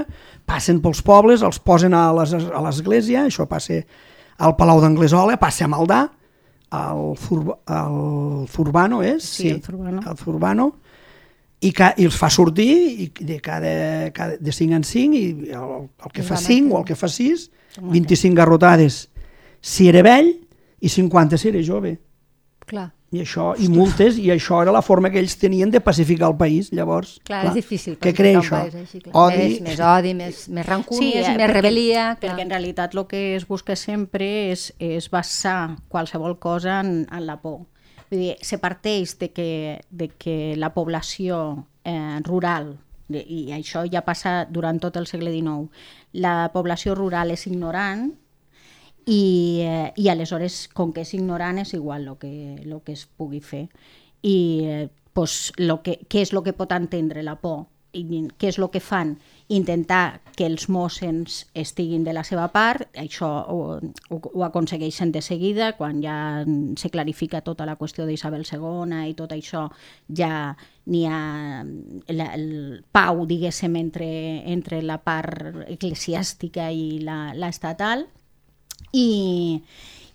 [0.49, 3.83] passen pels pobles, els posen a les- a l'església, això passa
[4.39, 6.01] al Palau d'Anglesola, passa a Maldà,
[6.73, 9.27] al, Fur, al Zurbano, és?
[9.29, 10.01] Sí, el Zurbano.
[10.09, 10.71] El Zurbano,
[11.61, 12.71] i, ca, i els fa sortir
[13.05, 16.41] i de, cada, cada, de 5 en 5 i el, el que Els fa va
[16.43, 17.45] 5 o el que fa 6
[17.93, 18.97] 25 garrotades.
[19.61, 20.33] Si era vell
[20.81, 21.93] i 50 si era jove.
[22.67, 26.31] Clar, i això, i multes, i això era la forma que ells tenien de pacificar
[26.31, 27.19] el país, llavors.
[27.29, 27.99] clar, és difícil.
[27.99, 28.61] Què pacificar crea un això?
[28.63, 29.13] país Així, clar.
[29.27, 29.43] Odi.
[29.43, 32.07] Més, més odi, més, més rancúnies, eh, més rebel·lia.
[32.15, 32.21] Clar.
[32.23, 37.27] Perquè en realitat el que es busca sempre és, és basar qualsevol cosa en, en
[37.29, 37.67] la por.
[38.09, 39.51] Vull dir, se parteix de que,
[39.91, 42.79] de que la població eh, rural,
[43.13, 45.69] i això ja passa durant tot el segle XIX,
[46.17, 48.09] la població rural és ignorant
[49.07, 52.33] i, eh, i aleshores, com que és ignorant, és igual el que,
[52.65, 53.69] lo que es pugui fer.
[54.23, 57.67] I eh, pues, lo que, què és el que pot entendre la por?
[57.93, 58.07] I
[58.41, 59.19] què és el que fan?
[59.53, 63.59] Intentar que els mossens estiguin de la seva part, això ho,
[64.09, 66.17] ho, ho aconsegueixen de seguida, quan ja
[66.81, 69.67] se clarifica tota la qüestió d'Isabel II i tot això,
[70.09, 70.55] ja
[70.87, 71.21] n'hi ha
[72.09, 74.09] la, el pau, diguéssim, entre,
[74.55, 77.53] entre la part eclesiàstica i la, la
[78.93, 79.63] i,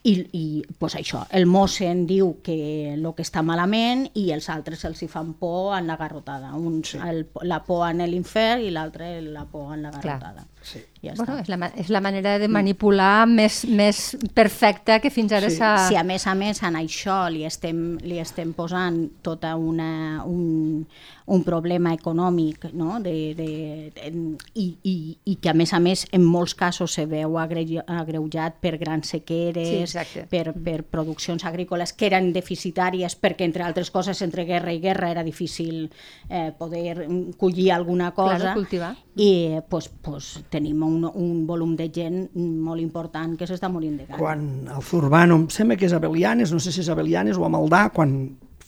[0.04, 0.44] i, i
[0.80, 2.58] pues això, el mossen diu que
[2.94, 6.54] el que està malament i els altres els hi fan por en la garrotada.
[6.56, 7.00] Un, sí.
[7.04, 10.48] el, la por en l'infern i l'altre la por en la garrotada.
[10.68, 10.82] Sí.
[11.02, 11.42] Ja Bueno, està.
[11.44, 15.56] és la, és la manera de manipular més, més perfecta que fins ara Sí.
[15.60, 15.88] s'ha...
[15.88, 20.82] Si a més a més en això li estem, li estem posant tota una, un,
[21.28, 23.00] un problema econòmic no?
[23.00, 23.48] de, de,
[23.96, 24.10] de,
[24.56, 28.58] i, i, i que a més a més en molts casos se veu agreu- agreujat
[28.60, 30.26] per grans Sí, sequeres, exacte.
[30.28, 35.12] per, per produccions agrícoles que eren deficitàries perquè entre altres coses entre guerra i guerra
[35.14, 35.92] era difícil
[36.30, 38.96] eh, poder mm, collir alguna cosa Claro, cultivar.
[39.16, 44.10] i pues, pues, tenim un, un volum de gent molt important que s'està morint de
[44.10, 44.18] gana.
[44.20, 44.44] Quan
[44.74, 47.46] el Zurbano, em sembla que és a Belianes, no sé si és a Belianes o
[47.48, 48.18] a Maldà, quan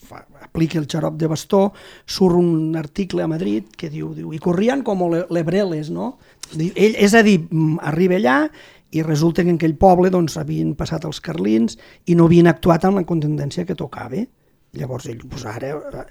[0.10, 1.68] fa, aplica el xarop de bastó,
[2.10, 6.16] surt un article a Madrid que diu, diu i corrien com le- lebreles, no?
[6.58, 8.40] Ell, és a dir, mm, arriba allà
[8.90, 11.78] i resulta que en aquell poble doncs, havien passat els carlins
[12.10, 14.24] i no havien actuat amb la contundència que tocava.
[14.74, 16.06] Llavors ell, pues ara, eh,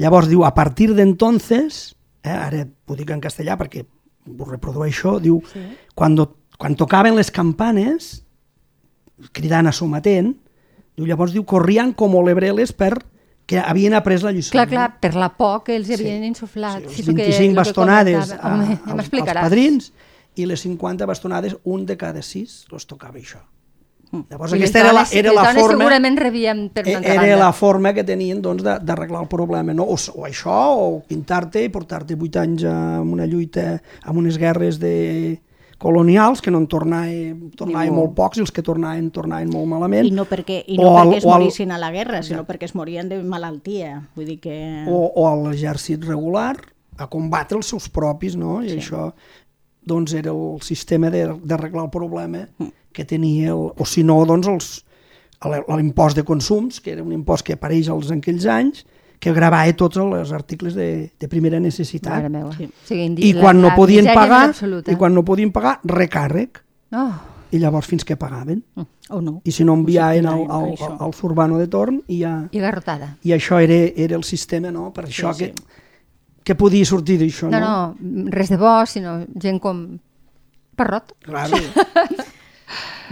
[0.00, 3.84] llavors diu, a partir d'entonces, eh, ara ho dic en castellà perquè
[4.26, 5.60] ho reprodueixo, diu, sí.
[5.94, 6.16] quan,
[6.58, 8.22] quan tocaven les campanes,
[9.32, 10.34] cridant a sometent,
[10.96, 12.94] diu, llavors diu, corrien com lebreles per
[13.46, 14.52] que havien après la lliçó.
[14.56, 15.94] Clar, clar, per la por que els Sí.
[15.94, 16.82] havien insuflat.
[16.88, 18.48] Sí, Sí, els el que- 25 el que bastonades comentava.
[18.48, 19.92] a, Home, als, als padrins
[20.36, 23.42] i les 50 bastonades, un de cada sis los tocava això.
[24.30, 25.78] Llavors I aquesta era la, era la forma...
[25.78, 27.36] segurament rebien per una altra era banda.
[27.44, 29.84] la forma que tenien doncs, de- d'arreglar el problema, no?
[29.84, 34.78] o, o això, o pintar-te i portar-te 8 anys en una lluita, en unes guerres
[34.78, 35.40] de
[35.78, 40.06] colonials que no en tornaven, tornaven molt pocs i els que tornaven, tornaven molt malament.
[40.06, 42.22] I no perquè, i O no al- perquè es o al- morissin a la guerra,
[42.22, 43.98] sinó perquè es morien de malaltia.
[44.16, 44.56] Vull dir que...
[44.88, 46.54] o, o a l'exèrcit regular
[46.96, 48.62] a combatre els seus propis, no?
[48.62, 48.78] I Sí.
[48.78, 49.10] això
[49.84, 52.46] doncs era el sistema de- d'arreglar el problema
[52.94, 54.68] que tenia, el, o si no, doncs els,
[55.44, 58.84] el- l'impost de consums, que era un impost que apareix als en aquells anys,
[59.20, 62.26] que gravava tots els articles de, de primera necessitat.
[62.56, 62.66] Sí.
[62.70, 64.50] O sigui, I la- quan no podien pagar,
[64.86, 66.60] i quan no podien pagar, recàrrec.
[66.94, 67.10] Oh,
[67.54, 68.62] I llavors fins que pagaven.
[69.10, 69.40] O no.
[69.44, 72.32] I si no enviaven al, al, al, al Zurbano de torn i ja...
[72.50, 73.12] I garrotada.
[73.22, 74.88] I això era, era el sistema, no?
[74.96, 75.50] Per això sí.
[75.52, 75.82] que,
[76.44, 77.60] que podia sortir d'això, No,
[78.00, 79.84] no, res de bo, sinó gent com
[80.74, 81.14] Parrot.
[81.22, 81.56] Claro.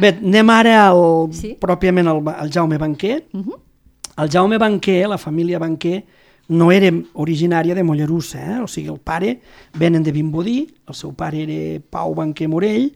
[0.03, 1.55] Bé, anem ara al, Sí.
[1.61, 3.23] pròpiament al, al Jaume Banquer.
[3.33, 3.59] Uh -huh.
[4.23, 6.05] El Jaume Banquer, la família Banquer,
[6.49, 8.61] no era originària de Mollerussa, eh?
[8.61, 9.41] o sigui, el pare
[9.79, 12.93] venen de Vimbodí, el seu pare era Pau Banquer Morell,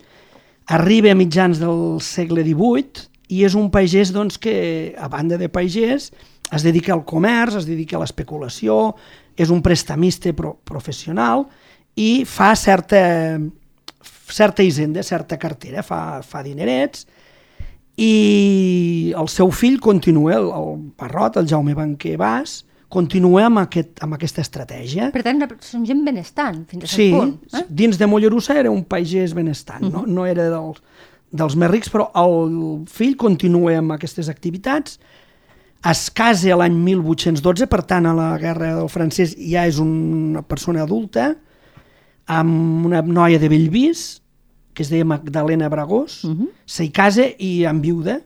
[0.67, 5.49] arriba a mitjans del segle XVIII i és un pagès doncs, que, a banda de
[5.49, 6.13] pagès,
[6.53, 8.95] es dedica al comerç, es dedica a l'especulació,
[9.37, 11.47] és un prestamista pro professional
[11.97, 13.39] i fa certa,
[14.29, 17.07] certa hisenda, certa cartera, fa, fa dinerets,
[17.97, 22.59] i el seu fill continua, el, el Parrot, el Jaume Banquer Bas,
[22.93, 25.09] continua amb, aquest, amb aquesta estratègia.
[25.15, 27.37] Per tant, són gent benestant, fins a Sí, punt.
[27.57, 27.65] Eh?
[27.69, 30.83] dins de Mollerussa era un pagès benestant, no, no era dels,
[31.33, 35.01] dels més rics, però el fill continua amb aquestes activitats,
[35.87, 40.83] es casa l'any 1812, per tant, a la guerra del francès ja és una persona
[40.83, 41.33] adulta,
[42.27, 44.23] amb una noia de Bellvís,
[44.75, 46.49] que es deia Magdalena Bragós, uh -huh.
[46.67, 48.21] s'hi casa i enviuda.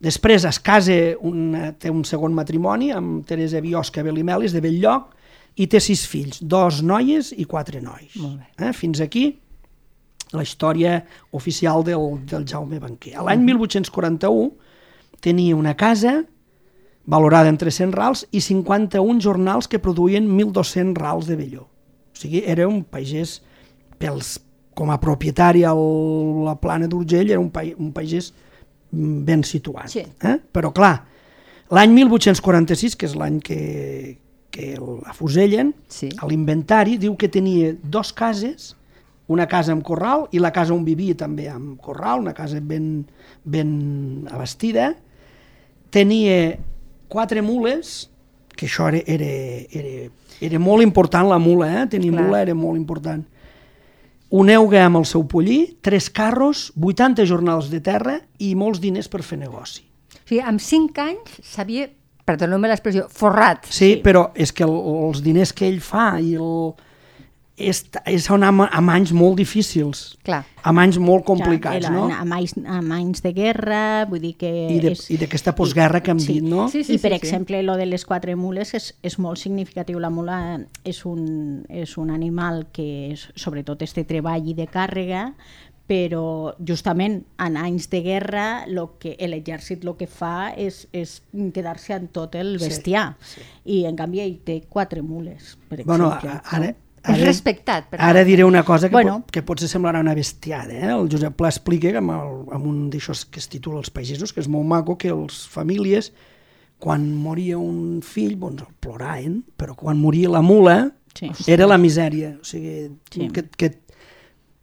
[0.00, 5.14] Després es casa, una, té un segon matrimoni amb Teresa Biosca Belimelis de Belllloc
[5.56, 8.14] i té sis fills, dos noies i quatre nois.
[8.16, 8.72] Molt Eh?
[8.72, 9.38] Fins aquí
[10.32, 13.16] la història oficial del, del Jaume Banquer.
[13.16, 14.52] A L'any 1841
[15.20, 16.24] tenia una casa
[17.06, 21.66] valorada en 300 rals i 51 jornals que produïen 1.200 rals de velló.
[22.18, 23.36] O sigui, era un pagès,
[24.02, 24.40] pels,
[24.74, 28.32] com a propietari a la plana d'Urgell, era un, pa, un pagès
[28.90, 29.92] ben situat.
[29.92, 30.02] Sí.
[30.02, 30.34] Eh?
[30.50, 30.96] Però clar,
[31.70, 33.60] l'any 1846, que és l'any que,
[34.50, 36.10] que l'afusellen, Sí.
[36.18, 38.72] a l'inventari diu que tenia dos cases,
[39.30, 43.04] una casa amb corral i la casa on vivia també amb corral, una casa ben,
[43.44, 44.96] ben abastida.
[45.94, 46.56] Tenia
[47.12, 48.08] quatre mules,
[48.56, 49.28] que això era, era,
[49.70, 50.08] era,
[50.40, 51.86] era molt important la mula, eh?
[51.90, 52.24] tenir Clar.
[52.24, 53.24] mula era molt important.
[54.28, 59.08] Un euga amb el seu pollí, tres carros, 80 jornals de terra i molts diners
[59.08, 59.86] per fer negoci.
[60.18, 61.88] O sigui, amb cinc anys s'havia,
[62.28, 63.64] perdoneu-me l'expressió, forrat.
[63.70, 64.74] Sí, sí, però és que el,
[65.08, 66.74] els diners que ell fa i el,
[67.58, 70.44] és, és són amb, amb anys molt difícils, Clar.
[70.62, 72.04] amb anys molt Ja, complicats, era no?
[72.14, 74.50] Amb anys, amb anys de guerra, vull dir que...
[74.70, 76.68] I de- és, i d'aquesta postguerra que hem dit, no?
[76.70, 77.14] Sí, I per sí, sí.
[77.18, 79.98] exemple, lo de les quatre mules és, és molt significatiu.
[79.98, 84.68] La mula és un, és un animal que és, sobretot és de treball i de
[84.70, 85.32] càrrega,
[85.88, 91.22] però justament en anys de guerra lo que l'exèrcit el que fa és, és
[91.54, 93.06] quedar-se en tot el Sí, bestiar.
[93.64, 96.36] I en canvi ell té quatre mules, per Bueno, exemple.
[96.44, 96.60] a-
[97.08, 97.88] ara, És respectat.
[97.90, 99.20] Per ara diré una cosa que, Bueno.
[99.22, 100.72] pot, que potser semblarà una bestiada.
[100.72, 100.90] Eh?
[100.92, 104.32] El Josep Pla explica que amb, el, amb un d'aixòs que es titula Els pagesos,
[104.32, 106.12] que és molt maco, que les famílies,
[106.78, 111.30] quan moria un fill, doncs el ploraven, però quan moria la mula, Sí.
[111.48, 112.36] era la misèria.
[112.40, 113.28] O sigui, Sí.
[113.30, 113.78] que, que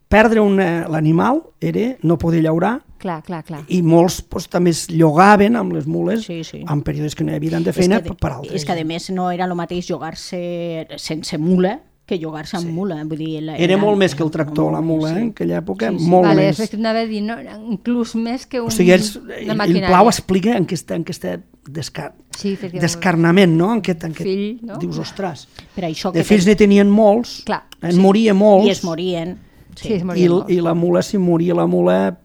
[0.07, 3.63] perdre una- l'animal era no poder llaurar Clar, clar, clar.
[3.67, 6.63] i molts doncs, també es llogaven amb les mules Sí, sí.
[6.67, 8.53] en períodes que no hi havia tant de feina és que, per, altres.
[8.55, 12.71] És que a més no era el mateix jugar-se sense mula que llogar-se amb Sí.
[12.71, 13.03] mula.
[13.03, 15.21] Vull dir, la, Era molt més que el tractor, la mula, eh?
[15.23, 16.05] en aquella època, Sí, sí.
[16.09, 16.59] molt vale, més.
[16.59, 17.35] és que anava a dir, no,
[17.71, 19.87] inclús més que un, O sigui, ells, una el, el maquinària.
[19.87, 21.25] Plau explica en aquest, en aquest
[21.67, 23.71] descar, Sí, descarnament, no?
[23.73, 24.77] En aquest, en aquest, Fill, no?
[24.77, 28.71] Dius, ostres, Per això de que fills n'hi tenien molts, Clar, en moria molts, I
[28.71, 29.37] es morien.
[29.75, 30.51] Sí, es i, morien molts.
[30.51, 32.17] i la mula, si moria la mula,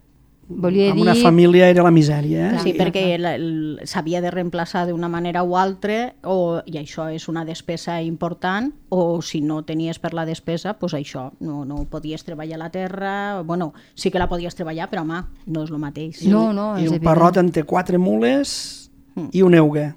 [0.52, 2.56] Volia amb una dir- família era la misèria.
[2.56, 2.58] Eh?
[2.64, 7.28] Sí, perquè la- el- s'havia de reemplaçar d'una manera o altra, o, i això és
[7.28, 12.24] una despesa important, o si no tenies per la despesa, doncs això, no, no podies
[12.24, 16.22] treballar la terra, bueno, sí que la podies treballar, però home, no és el mateix.
[16.26, 17.04] No, no, I és el evident.
[17.04, 19.28] parrot en té quatre mules Mm.
[19.32, 19.94] i un eugue.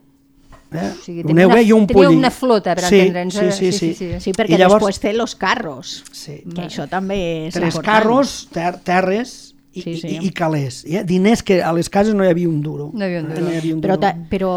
[0.73, 0.91] Eh?
[0.91, 3.51] O sigui, un eugue una- i un tenia una flota, per sí, entendre'ns, Sí, eh?
[3.51, 3.93] sí, Sí, sí.
[3.93, 4.19] sí, sí.
[4.19, 6.41] Sí, perquè I llavors, després té els carros, Sí.
[6.53, 7.85] que això també és Tres important.
[8.03, 10.07] carros, ter terres i, Sí, sí.
[10.21, 10.83] i, i calés.
[10.85, 11.03] Eh?
[11.03, 12.91] Diners que a les cases no hi havia un duro.
[12.93, 13.51] No hi havia un Eh, duro.
[13.51, 13.99] hi havia un Però, duro.
[13.99, 14.51] ta, però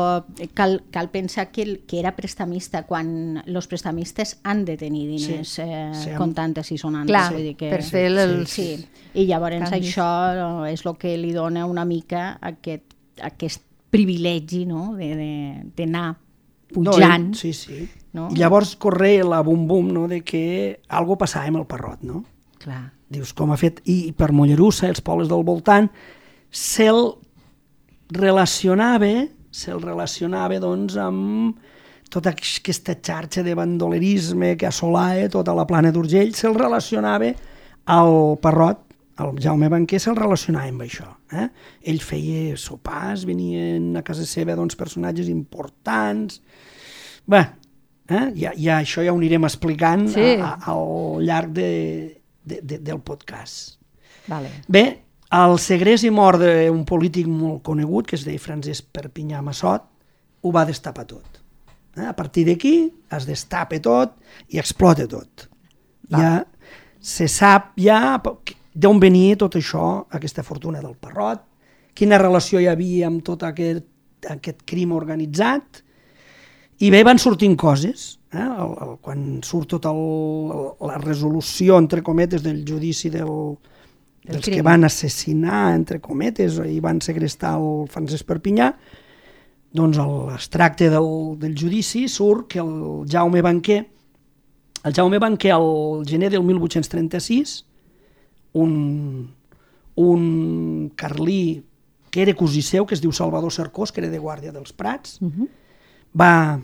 [0.55, 5.49] cal, cal pensar que, el, que era prestamista quan els prestamistes han de tenir diners
[5.49, 7.15] Sí, eh, sí, comptantes i sonantes.
[7.15, 7.71] Clar, vull dir que...
[7.71, 8.51] per fer els...
[8.51, 8.69] Sí,
[9.15, 9.89] i llavors Canvis.
[9.97, 14.95] això és el que li dona una mica aquest, aquest privilegi no?
[14.97, 16.17] de- de- d'anar
[16.75, 17.29] pujant.
[17.31, 17.89] No, sí, sí.
[18.13, 18.29] no?
[18.35, 20.09] I llavors corre la bum-bum no?
[20.09, 22.25] de que algo passava amb el parrot, no?
[22.59, 22.93] Clar.
[23.13, 23.81] Dius, com ha fet...
[23.87, 25.89] I per Mollerussa, els pobles del voltant,
[26.51, 27.13] se'l
[28.17, 29.13] relacionava,
[29.55, 31.59] se'l relacionava, doncs, amb
[32.11, 37.33] tota aquesta xarxa de bandolerisme que assolava tota la plana d'Urgell, se'l relacionava
[37.91, 38.83] al Parrot,
[39.23, 41.09] el Jaume Banquer se'l relacionava amb això.
[41.33, 41.47] Eh?
[41.91, 46.43] Ell feia sopars, venien a casa seva doncs, personatges importants...
[47.27, 47.41] Bé,
[48.07, 48.27] eh?
[48.39, 50.37] ja, ja, això ja ho anirem explicant Sí.
[50.37, 51.71] a, a, al llarg de,
[52.47, 53.77] de, de, del podcast.
[54.31, 54.53] Vale.
[54.71, 54.85] Bé,
[55.37, 59.85] el segrest i mort d'un polític molt conegut, que es deia Francesc Perpinyà Massot,
[60.47, 61.43] ho va destapar tot.
[61.99, 62.07] Eh?
[62.07, 62.77] A partir d'aquí
[63.13, 64.15] es destapa tot
[64.55, 65.49] i explota tot.
[66.15, 66.45] Ja
[67.07, 68.19] se sap ja
[68.75, 71.45] d'on venia tot això, aquesta fortuna del Parrot,
[71.97, 73.87] quina relació hi havia amb tot aquest,
[74.29, 75.83] aquest crim organitzat,
[76.83, 78.19] i bé, van sortint coses.
[78.37, 78.45] Eh?
[78.45, 83.57] El, el, quan surt tota la resolució, entre cometes, del judici del,
[84.27, 84.59] dels crim.
[84.59, 88.71] que van assassinar, entre cometes, i van segrestar el Francesc Perpinyà,
[89.77, 93.83] doncs tracta del, del judici, surt que el Jaume Banquer,
[94.87, 97.65] el Jaume Banquer, al gener del 1836,
[98.57, 99.35] un,
[99.97, 101.65] un carlí
[102.11, 105.19] que era cosí seu, que es diu Salvador Cercós, que era de guàrdia dels Prats,
[105.21, 105.49] uh -huh.
[106.17, 106.61] va,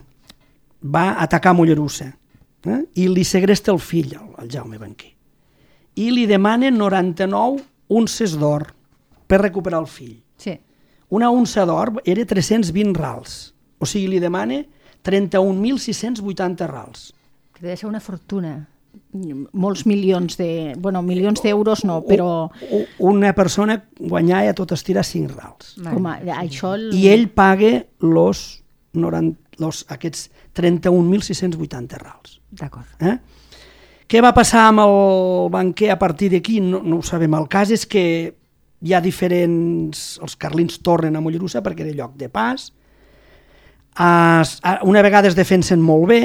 [0.82, 2.08] va atacar Mollerussa
[2.66, 2.80] eh?
[2.98, 5.12] i li segresta el fill, el, el Jaume Banquer.
[5.94, 8.70] I li demanen 99 unces d'or
[9.28, 10.16] per recuperar el fill.
[10.40, 10.56] Sí.
[11.12, 14.62] Una unça d'or era 320 rals, o sigui, li demana
[15.04, 17.10] 31.680 rals.
[17.52, 18.54] Que deve ser una fortuna.
[19.12, 20.74] Molts milions de...
[20.80, 22.50] Bueno, milions d'euros no, però
[23.00, 25.74] Una persona guanyava a tot estirar 5 rals.
[25.84, 26.74] com a, això...
[26.76, 26.90] El...
[26.96, 32.38] I ell paga los 90, los, aquests 31.680 rals.
[32.50, 32.86] D'acord.
[33.00, 33.16] Eh?
[34.08, 36.60] Què va passar amb el banquer a partir d'aquí?
[36.60, 37.32] No, no ho sabem.
[37.38, 38.04] El cas és que
[38.82, 40.18] hi ha diferents...
[40.22, 42.70] Els carlins tornen a Mollerussa perquè era lloc de pas.
[43.92, 46.20] Es, a- una vegada es defensen molt bé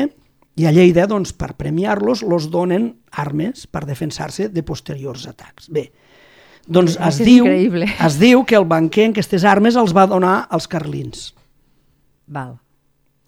[0.58, 5.68] i a Lleida, doncs, per premiar-los, los donen armes per defensar-se de posteriors atacs.
[5.70, 5.92] Bé,
[6.66, 7.86] doncs es diu, increïble.
[8.08, 11.28] es diu que el banquer en aquestes armes els va donar als carlins.
[12.26, 12.56] Val.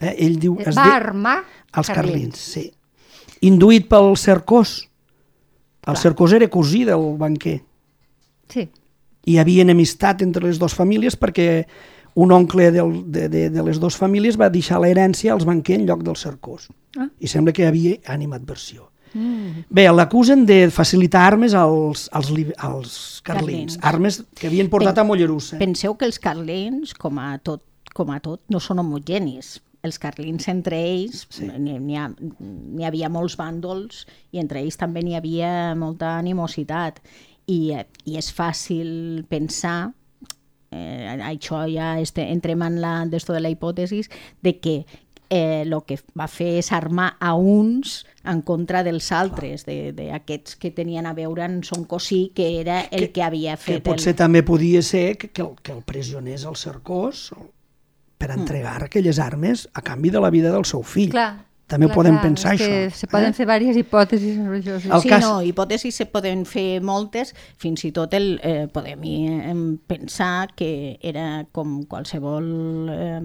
[0.02, 0.16] Eh?
[0.26, 0.58] Ell diu...
[0.64, 1.38] Es Va diu, armar
[1.78, 2.70] els carlins, sí.
[3.48, 4.90] Induït pel Cercós.
[5.88, 7.62] El Cercós era cosí del banquer.
[8.52, 8.68] Sí.
[9.30, 11.66] Hi havia enemistat entre les dues famílies perquè
[12.20, 15.86] un oncle del, de, de, de les dues famílies va deixar l'herència als banquer en
[15.88, 16.68] lloc del Cercós.
[16.98, 17.08] Ah.
[17.20, 18.90] I sembla que hi havia animadversió.
[19.14, 19.64] Mm.
[19.74, 23.80] Bé, l'acusen de facilitar armes als, als, als carlins, Carlins.
[23.82, 25.58] armes que havien portat Pen- a Mollerussa.
[25.62, 27.64] Penseu que els carlins, com a tot,
[27.96, 29.56] com a tot no són homogenis.
[29.84, 31.46] Els carlins entre ells, Sí.
[31.48, 37.00] n'hi n'hi ha, n'hi havia molts bàndols i entre ells també n'hi havia molta animositat.
[37.48, 39.94] I, eh, I és fàcil pensar,
[40.72, 44.04] eh, això ja este, entrem en la, d'esto de la hipòtesi,
[44.42, 44.86] de que
[45.32, 50.56] eh, el que va fer és armar a uns en contra dels altres, de- d'aquests
[50.58, 53.84] que tenien a veure en son cosí, que era el que, que havia que fet
[53.86, 54.18] potser el...
[54.18, 57.30] també podia ser que, que, el, que el pressionés al Cercós
[58.20, 58.40] per Mm.
[58.44, 61.10] entregar aquelles armes a canvi de la vida del seu fill.
[61.10, 61.46] Clar.
[61.70, 62.96] També Clar, podem clar, pensar és això.
[62.98, 63.34] Se poden eh?
[63.38, 64.80] fer diverses hipòtesis sobre això.
[64.82, 64.90] Sí.
[65.04, 69.78] Sí, cas- no, hipòtesis se poden fer moltes, fins i tot el, eh, podem eh,
[69.86, 73.22] pensar que era com qualsevol eh,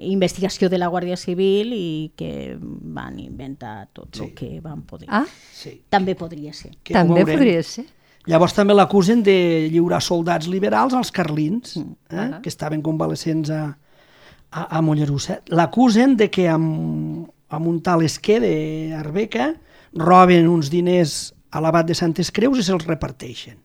[0.00, 4.24] investigació de la Guàrdia Civil i que van inventar tot sí.
[4.24, 5.08] el que van poder.
[5.10, 5.82] Ah, Sí.
[5.88, 6.76] També podria ser.
[6.82, 7.36] Que també veurem.
[7.38, 7.84] podria ser.
[8.26, 11.92] Llavors també l'acusen de lliurar soldats liberals als carlins, Mm.
[12.10, 12.40] eh, Ah.
[12.42, 13.76] que estaven convalescents a,
[14.50, 15.40] a, a Mollerussa.
[15.48, 19.54] L'acusen de que amb, amb un tal esquer d'Arbeca
[19.94, 23.56] roben uns diners a l'abat de Santes Creus i se'ls reparteixen.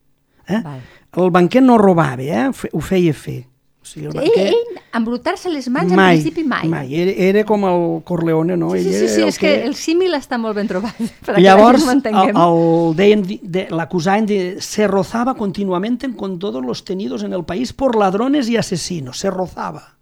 [0.48, 0.62] Eh?
[0.64, 0.80] Val.
[1.18, 2.52] El banquer no robava, eh?
[2.74, 3.46] Ho feia fer.
[3.92, 4.48] Sigui, el Ell, banquer...
[4.54, 6.68] ell embrutar-se les mans mai, en principi mai.
[6.72, 6.94] mai.
[6.96, 8.72] Era, era com el Corleone, no?
[8.72, 10.96] Sí, sí, Ell sí, sí el és que el símil està molt ben trobat.
[11.28, 16.86] Per Llavors, que el, el deien, de, l'acusaven de se rozaba continuamente con todos los
[16.86, 19.20] tenidos en el país por ladrones y asesinos.
[19.20, 19.98] Se rozaba.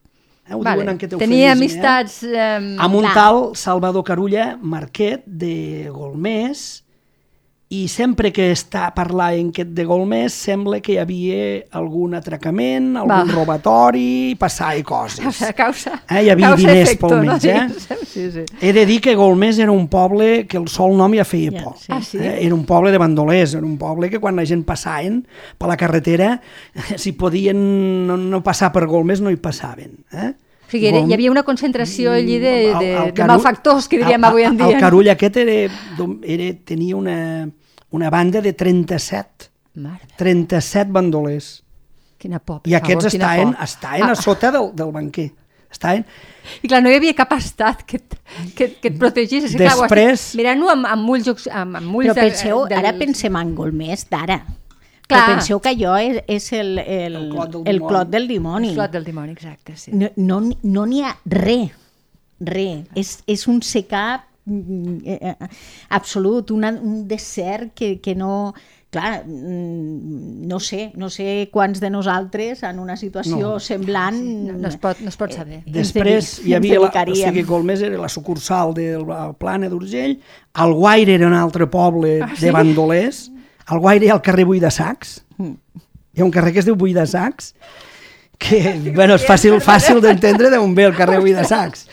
[0.46, 0.54] Eh?
[0.54, 2.22] Ho diuen en aquest Tenia eufemisme, amistats...
[2.24, 2.36] Eh?
[2.36, 2.76] Eh?
[2.78, 3.14] Amb un Clar.
[3.14, 6.84] tal Salvador Carulla Marquet de Golmés
[7.70, 11.42] i sempre que està parlant aquest de Golmés sembla que hi havia
[11.78, 13.36] algun atracament, algun Va.
[13.36, 15.20] robatori, passava coses.
[15.30, 17.68] Causa, causa, Eh, hi havia causa diners efecto, pel mig, eh?
[17.68, 18.00] No?
[18.10, 18.46] Sí, sí.
[18.60, 21.64] He de dir que Golmés era un poble que el sol nom ja feia Ja,
[21.64, 21.78] por.
[21.78, 21.92] sí.
[21.94, 22.18] Ah, sí?
[22.18, 25.22] Eh, Era un poble de bandolers, era un poble que quan la gent passaven
[25.60, 26.42] per la carretera,
[26.98, 29.94] si podien no, no passar per Golmés no hi passaven.
[30.12, 30.32] Eh?
[30.70, 33.28] O sigui, era, Gol- hi havia una concentració allí de, El- de, el de Caru-
[33.34, 34.76] malfactors, que diríem el- avui en el- dia.
[34.76, 35.74] El Carull aquest era,
[36.24, 37.50] era, tenia una,
[37.90, 41.64] una banda de 37, Mare meva, 37 bandolers.
[42.20, 42.62] quina por.
[42.66, 43.64] I aquests favor, quina estaven, por.
[43.64, 45.32] estaven Ah, a sota del, del banquer.
[45.72, 46.06] Estaven,
[46.64, 48.16] I clar, no hi havia cap estat que, et-
[48.56, 49.56] que, que et protegís.
[49.56, 53.36] Clar, Després- Mirant-ho amb, amb ulls, amb, amb ulls Però de- penseu, del- ara pensem
[53.38, 54.44] en Golmés d'ara.
[55.10, 55.24] Clar.
[55.26, 57.90] Però penseu que allò és, és el, el, El clot del el dimoni.
[57.90, 58.68] clot del dimoni.
[58.70, 59.92] El clot del dimoni, exacte, sí.
[59.94, 61.72] No no n'hi- no n'hi ha res,
[62.40, 62.84] res.
[62.96, 64.04] És, és un secà
[64.46, 65.48] mm, eh, eh,
[65.90, 68.54] absolut, una, un desert que, que no...
[68.90, 73.60] Clar, mm, no sé, no sé quants de nosaltres en una situació No.
[73.60, 74.18] semblant...
[74.48, 75.60] No, no, es pot, no es pot saber.
[75.66, 80.18] ens Després hi havia, la, o sigui, Golmés era la sucursal de la Plana d'Urgell,
[80.64, 82.46] el Guaire era un altre poble Ah, sí?
[82.48, 83.28] de bandolers,
[83.72, 85.54] el Guaire hi ha el carrer Buidasacs, Mm.
[86.16, 87.54] hi ha un carrer que es diu Buidasacs,
[88.38, 88.60] que
[88.96, 91.88] bueno, és fàcil, fàcil d'entendre d'on ve el carrer Buidasacs.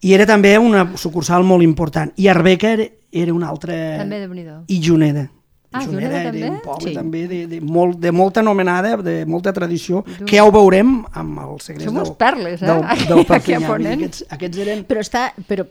[0.00, 2.12] I era també una sucursal molt important.
[2.16, 3.74] I Arbeca era, era un altre...
[3.98, 4.60] També, déu-n'hi-do.
[4.68, 5.24] I Juneda.
[5.72, 6.48] Ah, Juneda Juneda era també?
[6.48, 6.94] un poble Sí.
[6.96, 11.42] també de, de, molt, de molta anomenada, de molta tradició, que ja ho veurem amb
[11.44, 12.66] el secret Som del, perles, eh?
[12.70, 13.74] del, del Perpinyà.
[13.92, 14.84] Aquests, aquests eren...
[14.88, 15.66] Però està, però,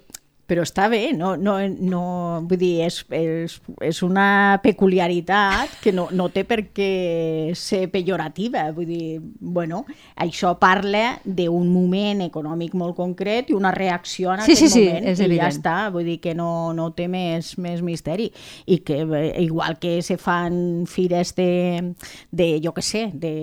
[0.48, 2.02] però està bé, no, no, no,
[2.48, 8.64] vull dir, és, és, és una peculiaritat que no, no té per què ser pejorativa,
[8.76, 9.82] vull dir, bueno,
[10.24, 14.86] això parla d'un moment econòmic molt concret i una reacció en Sí, aquest sí, sí,
[14.88, 15.52] moment, és i ja evident.
[15.58, 18.30] està, vull dir que no, no té més, més misteri,
[18.66, 19.02] i que
[19.44, 21.94] igual que se fan fires de,
[22.32, 23.36] de jo que sé, de,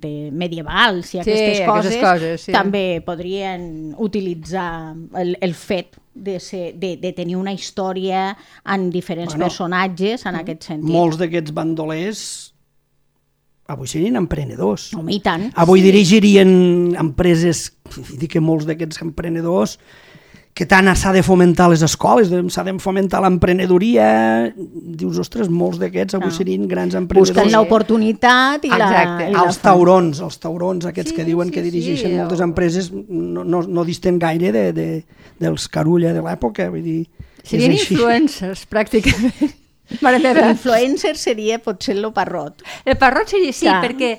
[0.00, 2.52] de medievals i Sí, aquestes aquestes coses, coses, sí.
[2.54, 8.32] també podrien utilitzar el, el fet de, ser, de, de tenir una història
[8.66, 10.92] en diferents Bueno, personatges en aquest sentit.
[10.92, 12.22] Molts d'aquests bandolers
[13.68, 14.88] avui serien emprenedors.
[14.96, 15.50] Home, i tant.
[15.60, 16.50] Avui dirigirien
[16.98, 17.68] empreses,
[18.20, 19.76] dic que molts d'aquests emprenedors,
[20.58, 24.08] que tant s'ha de fomentar les escoles, s'ha de fomentar l'emprenedoria,
[24.56, 26.34] dius, ostres, molts d'aquests avui Ah.
[26.34, 27.30] serien grans emprenedors.
[27.30, 29.28] Busquen l'oportunitat i, la, Exacte.
[29.30, 32.40] i la els taurons, els taurons aquests Sí, que diuen sí, que dirigeixen sí, moltes
[32.40, 34.88] o- empreses no, no, no disten gaire de, de,
[35.38, 37.06] dels Carulla de l'època, vull dir...
[37.48, 39.54] Serien influencers, pràcticament.
[40.04, 40.42] Mare meva.
[40.50, 42.60] L'influencer seria potser el parrot.
[42.84, 43.78] El parrot seria, sí, Clar.
[43.86, 44.18] perquè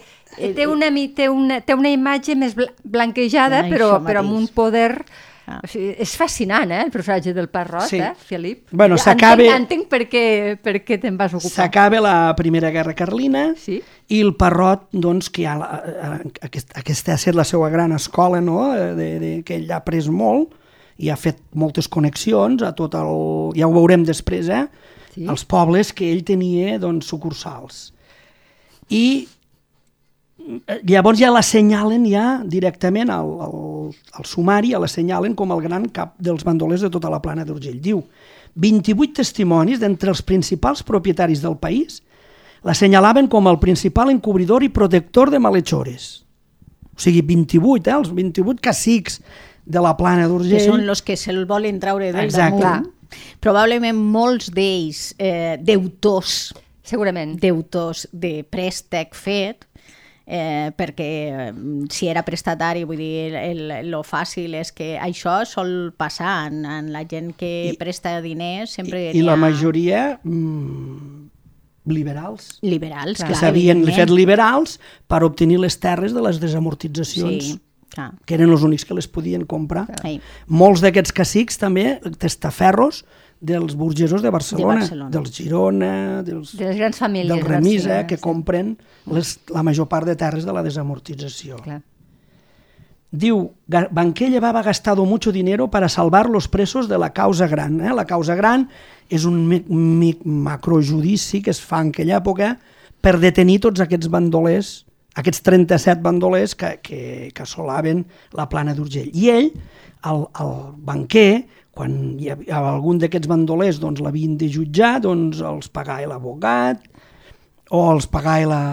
[0.56, 4.48] té una, mi- té, una, té una imatge més bla- blanquejada, però, però amb un
[4.48, 5.04] poder...
[5.50, 5.60] Ah.
[5.64, 7.98] O sigui, és fascinant, eh, el personatge del parrot, Sí.
[7.98, 8.68] eh, Felip?
[8.72, 11.50] Bueno, Ja s'acabe- Entenc, entenc per què, per què te'n vas ocupar.
[11.52, 13.82] S'acaba la Primera Guerra Carlina Sí.
[14.08, 17.92] i el Parrot, doncs, que ha, la- eh, aquest, aquesta ha estat la seva gran
[17.94, 20.54] escola, no?, de, de, que ell ha après molt
[21.00, 23.54] i ha fet moltes connexions a tot el...
[23.58, 24.68] Ja ho veurem després, eh?
[25.16, 25.26] Sí.
[25.26, 27.94] Els pobles que ell tenia, doncs, sucursals.
[28.90, 29.39] I eh,
[30.88, 33.56] llavors ja l'assenyalen ja directament al, al,
[34.18, 37.80] al sumari, ja l'assenyalen com el gran cap dels bandolers de tota la plana d'Urgell.
[37.84, 38.02] Diu,
[38.60, 42.02] 28 testimonis d'entre els principals propietaris del país
[42.66, 46.10] l'assenyalaven com el principal encobridor i protector de malhechores.
[46.92, 47.96] O sigui, 28, eh?
[47.96, 49.22] els 28 cacics
[49.64, 50.66] de la plana que d'Urgell.
[50.66, 52.60] són els que se'l volen treure del Exacte.
[52.66, 52.90] damunt.
[53.42, 56.52] Probablement molts d'ells eh, deutors
[56.86, 57.38] Segurament.
[57.40, 59.69] deutors de préstec fet
[60.30, 61.08] eh, perquè
[61.50, 61.54] eh,
[61.90, 66.92] si era prestatari, vull dir, el, el fàcil és que això sol passar en, en
[66.94, 71.26] la gent que I- presta diners, sempre I, i la majoria mm,
[71.90, 72.60] liberals.
[72.62, 74.78] liberals, que clar, s'havien fet liberals
[75.10, 77.50] per obtenir les terres de les desamortitzacions.
[77.56, 77.60] Sí,
[77.90, 78.12] clar.
[78.30, 79.88] que eren els únics que les podien comprar.
[80.06, 80.20] Ai.
[80.46, 83.02] Molts d'aquests cacics també, testaferros
[83.42, 85.10] dels burgesos de Barcelona, De Barcelona.
[85.12, 87.28] dels Girona, dels, De les grans famílies.
[87.36, 91.56] del Remisa, que compren les, la major part de terres de la desamortització.
[91.64, 91.82] Clar.
[93.12, 97.82] Diu, "Ga- Banquer llevaba gastado mucho dinero para salvar los presos de la causa gran.
[97.82, 97.92] Eh?
[97.94, 98.70] La causa gran
[99.10, 99.48] és un
[100.26, 102.58] macrojudici que es fa en aquella època
[103.02, 104.86] per detenir tots aquests bandolers,
[105.16, 108.06] aquests 37 bandolers que, que, que assolaven
[108.38, 109.10] la plana d'Urgell.
[109.14, 109.50] I ell,
[110.06, 115.70] el, el banquer, quan hi havia algun d'aquests bandolers doncs, l'havien de jutjar, doncs els
[115.70, 116.82] pagava l'abogat
[117.72, 118.64] o els pagava la,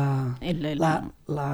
[0.41, 0.95] El- el- la,
[1.29, 1.51] la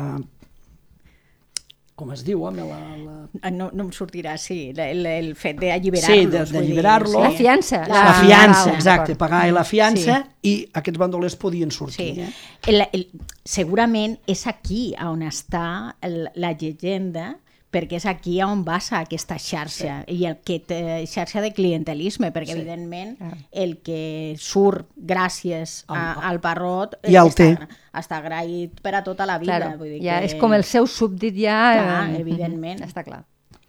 [1.94, 2.64] com es diu, home?
[2.66, 3.16] La, la...
[3.44, 6.48] Ah, No, no em sortirà, sí, el, el fet d'alliberar-los.
[6.48, 7.20] Sí, d'alliberar-lo.
[7.22, 7.82] La fiança.
[7.86, 10.48] La, Ah, fiança, exacte, pagar la fiança Sí.
[10.50, 12.14] i aquests bandolers podien sortir.
[12.16, 12.20] Sí.
[12.24, 12.32] Eh?
[12.72, 13.04] El, el,
[13.44, 17.36] segurament és aquí on està el, la llegenda
[17.72, 20.18] perquè és aquí on basa aquesta xarxa sí.
[20.18, 22.58] i el que té xarxa de clientelisme, perquè sí.
[22.60, 23.32] evidentment Clar.
[23.64, 24.02] el que
[24.40, 27.52] surt gràcies a, al Parrot I el té.
[27.56, 27.68] està,
[28.02, 29.58] està agraït per a tota la vida.
[29.58, 30.30] Claro, vull dir ja que...
[30.30, 31.58] és com el seu súbdit ja...
[31.78, 32.84] Clar, eh, evidentment.
[32.84, 33.22] Està clar.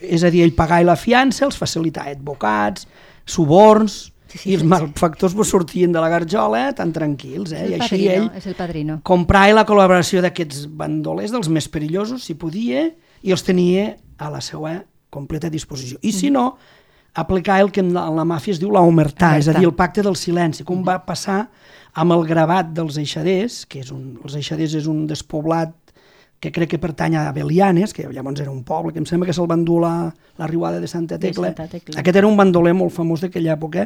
[0.03, 2.89] És a dir, ell pagava la fiança, els facilitava advocats,
[3.23, 7.51] suborns, Sí, sí, i els malfactors vos sortien de la garjola tan tranquils.
[7.53, 7.67] Eh?
[7.67, 8.95] És I el així padrino, ell és el padrino.
[9.05, 12.87] comprava la col·laboració d'aquests bandolers, dels més perillosos, si podia,
[13.23, 14.77] i els tenia a la seva
[15.13, 15.99] completa disposició.
[16.01, 16.57] I si no,
[17.13, 19.59] aplicar el que en la, en la màfia es diu l'omertà, és a Omertà.
[19.59, 21.45] dir, el pacte del silenci, com va passar
[21.93, 25.73] amb el gravat dels eixaders, que és un, els eixaders és un despoblat
[26.43, 29.35] que crec que pertany a Belianes, que llavors era un poble, que em sembla que
[29.35, 29.93] se'l van dur la,
[30.41, 31.53] la riuada de Santa De Tecla.
[31.53, 32.01] Santa Tecla.
[32.01, 33.85] Aquest era un bandoler molt famós d'aquella època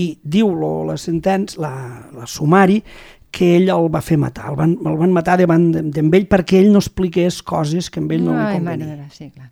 [0.00, 1.74] i diu lo, la sentència, la,
[2.16, 2.78] la sumari,
[3.32, 6.58] que ell el va fer matar, el van, el van matar davant de- d'ell perquè
[6.60, 8.86] ell no expliqués coses que amb ell no li Ai, convenia.
[8.86, 9.48] mare meva, sí, clar.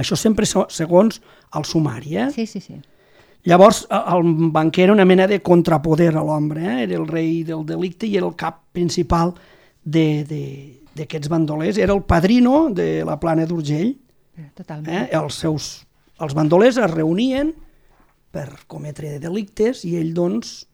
[0.00, 1.20] Això sempre segons
[1.54, 2.30] el sumari, eh?
[2.34, 2.80] Sí, sí, sí.
[3.44, 6.82] Llavors, el banquer era una mena de contrapoder a l'home, eh?
[6.84, 9.34] era el rei del delicte i era el cap principal
[9.84, 11.76] de- de- d'aquests bandolers.
[11.76, 13.98] Era el padrino de la plana d'Urgell.
[14.38, 14.88] Eh, Totalment.
[14.88, 15.10] Eh?
[15.12, 15.86] Els, seus,
[16.18, 17.52] els bandolers es reunien
[18.32, 20.66] per cometre delictes i ell, doncs,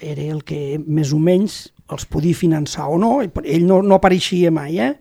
[0.00, 3.18] era el que més o menys els podia finançar o no.
[3.22, 4.92] Ell no, no apareixia mai, eh?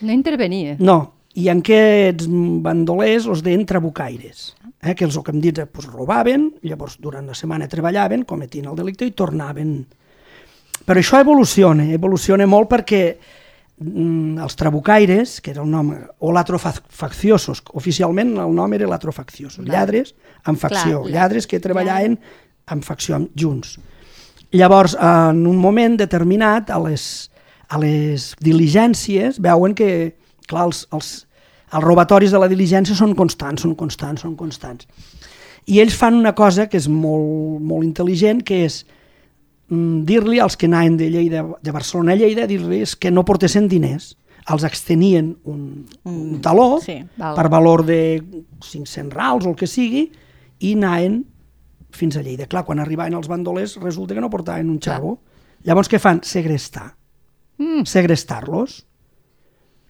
[0.00, 0.76] No intervenia.
[0.80, 0.98] No,
[1.38, 2.26] i en aquests
[2.64, 7.28] bandolers els deien trabucaires, eh, que els que hem dit eh, pues, robaven, llavors durant
[7.28, 9.76] la setmana treballaven, cometien el delicte i tornaven.
[10.86, 17.62] Però això evoluciona, evoluciona molt perquè mm, els trabucaires, que era el nom, o latrofacciosos,
[17.78, 22.18] oficialment el nom era latrofacciosos, lladres amb facció, Clar, lladres que treballaven
[22.70, 23.76] amb facció junts.
[24.52, 27.30] Llavors, en un moment determinat, a les,
[27.70, 29.90] a les diligències, veuen que,
[30.50, 31.10] clar, els, els,
[31.70, 34.88] els robatoris de la diligència són constants, són constants, són constants.
[35.70, 38.80] I ells fan una cosa que és molt, molt intel·ligent, que és
[39.70, 43.68] mm, dir-li als que anaven de Lleida, de Barcelona a Lleida, dir-los que no portessin
[43.70, 44.16] diners.
[44.50, 47.36] Els extenien un, un taló sí, val.
[47.36, 48.00] per valor de
[48.64, 50.08] 500 rals o el que sigui
[50.58, 51.20] i anaven
[51.92, 52.46] fins a Lleida.
[52.46, 55.18] Clar, quan arribaven els bandolers resulta que no portaven un xavo.
[55.64, 56.20] Llavors què fan?
[56.24, 56.94] Segrestar.
[57.58, 57.84] Mm.
[57.84, 58.86] Segrestar-los.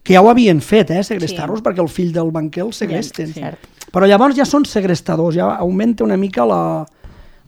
[0.03, 1.63] Que ja ho havien fet, eh, segrestar-los, Sí.
[1.63, 3.33] perquè el fill del banquer els segresten.
[3.33, 3.41] Sí.
[3.91, 6.85] Però llavors ja són segrestadors, ja augmenta una mica la,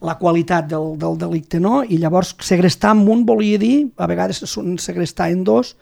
[0.01, 1.83] la qualitat del, del delicte, no?
[1.83, 4.43] I llavors segrestar amb un volia dir, a vegades
[4.77, 5.75] segrestar en dos,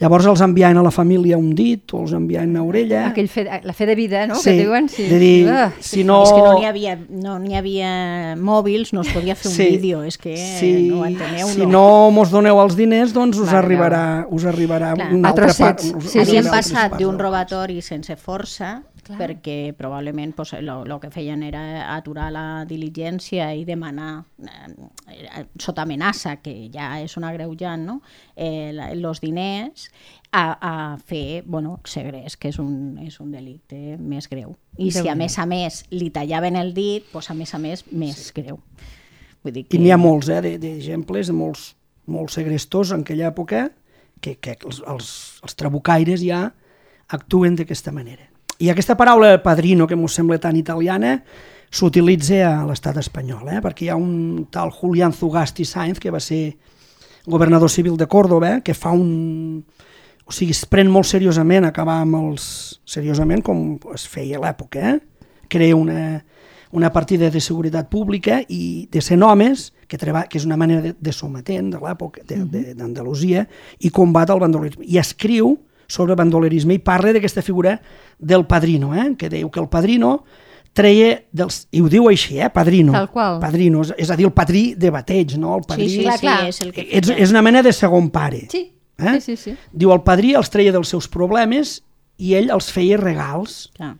[0.00, 3.04] llavors els enviaven a la família un dit o els enviaven a orella.
[3.12, 4.34] Aquell fe, la fe de vida, no?
[4.34, 4.88] Sí, que diuen.
[4.88, 5.04] Sí.
[5.08, 6.22] de dir, Ah, si no...
[6.24, 9.68] És que no n'hi havia, no n'hi havia mòbils, no es podia fer un Sí.
[9.76, 13.48] vídeo, és que si, no ho enteneu, si no mos doneu els diners, doncs us
[13.48, 15.12] Clar, arribarà, us arribarà Clar.
[15.14, 15.80] una altra part.
[15.80, 16.50] us Sí, sí, Havien sí.
[16.50, 19.18] passat d'un robatori sense força, Clar.
[19.20, 26.36] perquè probablement pues, el que feien era aturar la diligència i demanar, eh, sota amenaça,
[26.42, 28.00] que ja és una greujant, no?
[28.36, 29.90] eh, la- los diners,
[30.32, 34.56] a, a fer bueno, segrest, que és un, és un delicte més greu.
[34.78, 37.84] I si a més a més li tallaven el dit, doncs a més a més
[37.92, 38.32] més sí.
[38.34, 38.58] greu.
[39.44, 39.76] Vull dir que...
[39.76, 41.74] I n'hi ha molts, eh, de- d'exemples de molts,
[42.06, 43.68] molts segrestors en aquella època
[44.20, 45.10] que, que els, els,
[45.44, 46.46] els trabucaires ja
[47.08, 48.30] actuen d'aquesta manera.
[48.64, 51.18] I aquesta paraula padrino, que ens sembla tan italiana,
[51.74, 53.60] s'utilitza a l'estat espanyol, eh?
[53.60, 56.56] perquè hi ha un tal Julián Zugasti Sainz, que va ser
[57.26, 59.64] governador civil de Córdoba, que fa un,
[60.24, 62.46] o sigui, es pren molt seriosament acabar amb els...
[62.88, 65.26] seriosament com es feia a l'època, eh?
[65.52, 66.22] Crea una,
[66.72, 70.80] una partida de seguretat pública i de 100 homes, que, treba, que és una manera
[70.80, 73.44] de, de sometent de l'època d'Andalusia,
[73.84, 74.88] i combat el bandolerisme.
[74.88, 75.58] I escriu
[75.88, 77.78] sobre bandolerisme i parla d'aquesta figura
[78.18, 79.14] del padrino, eh?
[79.18, 80.24] que diu que el padrino
[80.74, 81.68] treia dels...
[81.70, 82.48] I ho diu així, eh?
[82.50, 82.92] Padrino.
[82.92, 83.38] Tal qual.
[83.40, 85.56] Padrino, és, a dir, el padrí de bateig, no?
[85.60, 85.88] El padrí...
[85.88, 86.48] Sí, sí, Clar, sí, clar.
[86.50, 88.46] és el que és, és una mena de segon pare.
[88.50, 89.16] Sí, Eh?
[89.20, 89.52] sí, sí, sí.
[89.74, 91.80] Diu, el padrí els treia dels seus problemes
[92.22, 93.72] i ell els feia regals.
[93.74, 93.96] Clar.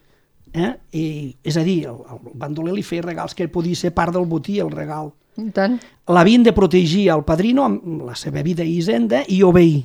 [0.55, 0.69] Eh?
[0.95, 1.05] I,
[1.43, 4.61] és a dir, el, el bandoler li feia regals que podia ser part del botí,
[4.63, 5.11] el regal.
[5.35, 5.81] I tant.
[6.15, 9.81] L'havien de protegir al padrino amb la seva vida i hisenda i obeir,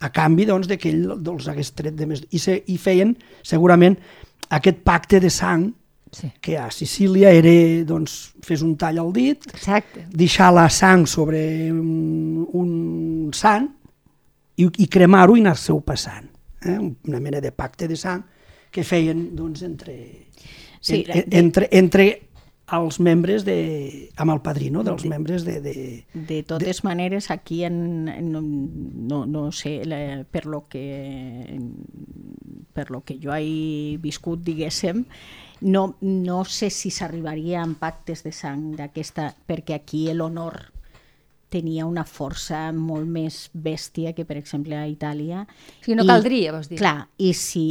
[0.00, 2.22] a canvi doncs, de que ell els hagués tret de més...
[2.30, 3.96] I, se, I feien, segurament,
[4.50, 5.70] aquest pacte de sang
[6.10, 6.30] Sí.
[6.40, 7.50] que a Sicília era,
[7.84, 10.06] doncs, fes un tall al dit, Exacte.
[10.08, 13.66] deixar la sang sobre un, un sant
[14.56, 16.30] i, i cremar-ho i anar-se-ho passant.
[16.64, 16.78] Eh?
[16.80, 18.22] Una mena de pacte de sang
[18.72, 19.98] que feien doncs, entre,
[20.80, 22.06] Sí, en, de- entre, entre
[22.76, 25.74] els membres de, amb el padrino dels membres de, de,
[26.12, 28.32] De totes maneres, aquí en, en,
[29.08, 31.58] no, no sé, la, per, lo que,
[32.76, 35.06] per lo que jo he viscut, diguéssim,
[35.60, 40.68] no, no sé si s'arribaria amb pactes de sang d'aquesta, perquè aquí l'honor
[41.48, 45.42] tenia una força molt més bèstia que, per exemple, a Itàlia.
[45.48, 46.78] O sigui, no I- caldria, vols dir.
[46.78, 47.64] Clar, i si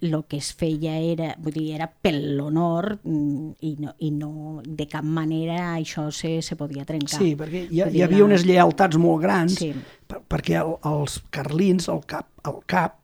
[0.00, 4.62] el que es feia era, vull dir, era per l'honor mm, i, no, i no
[4.64, 7.18] de cap manera això se, se podia trencar.
[7.20, 9.72] Sí, perquè hi, Vull hi havia la- unes lleialtats molt grans, Sí.
[10.06, 12.96] per, perquè el, els carlins, el cap, el cap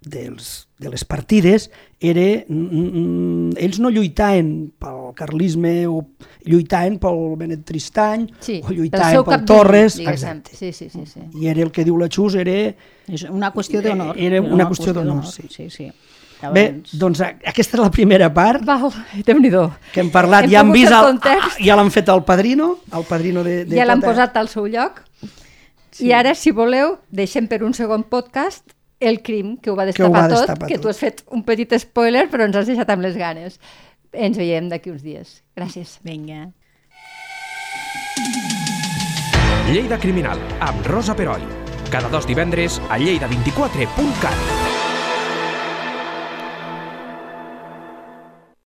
[0.00, 1.70] dels, de les partides,
[2.00, 6.04] era, mm, ells no lluitaven pel carlisme o
[6.46, 10.54] lluitaven pel Benet Tristany Sí, o pel lluitaven pel capdill, Torres, exacte.
[10.56, 11.20] Sí, sí, sí, sí.
[11.40, 12.74] I era el que diu la Xus, era...
[13.08, 14.14] És una qüestió d'honor.
[14.20, 15.48] Era una qüestió d'honor, sí.
[15.50, 15.90] sí, sí.
[16.54, 18.92] Bé, doncs aquesta és la primera part Val,
[19.26, 19.64] déu-n'hi-do.
[19.90, 21.58] que hem parlat, Hem ja han vist, fer el, context.
[21.66, 23.64] ja l'han fet el padrino, el padrino de...
[23.66, 25.02] de Ja l'han tota- posat al seu lloc.
[25.98, 28.62] I ara, si voleu, deixem per un segon podcast
[29.00, 30.82] el crim que ho va ho destapar va tot, destapar que tot.
[30.82, 33.60] tu has fet un petit spoiler, però ens has deixat amb les ganes.
[34.12, 35.42] Ens veiem d'aquí uns dies.
[35.56, 35.98] Gràcies.
[36.02, 36.48] Vinga.
[39.68, 41.44] Lleida Criminal, amb Rosa Peroi.
[41.92, 44.67] Cada dos divendres a lleida24.cat.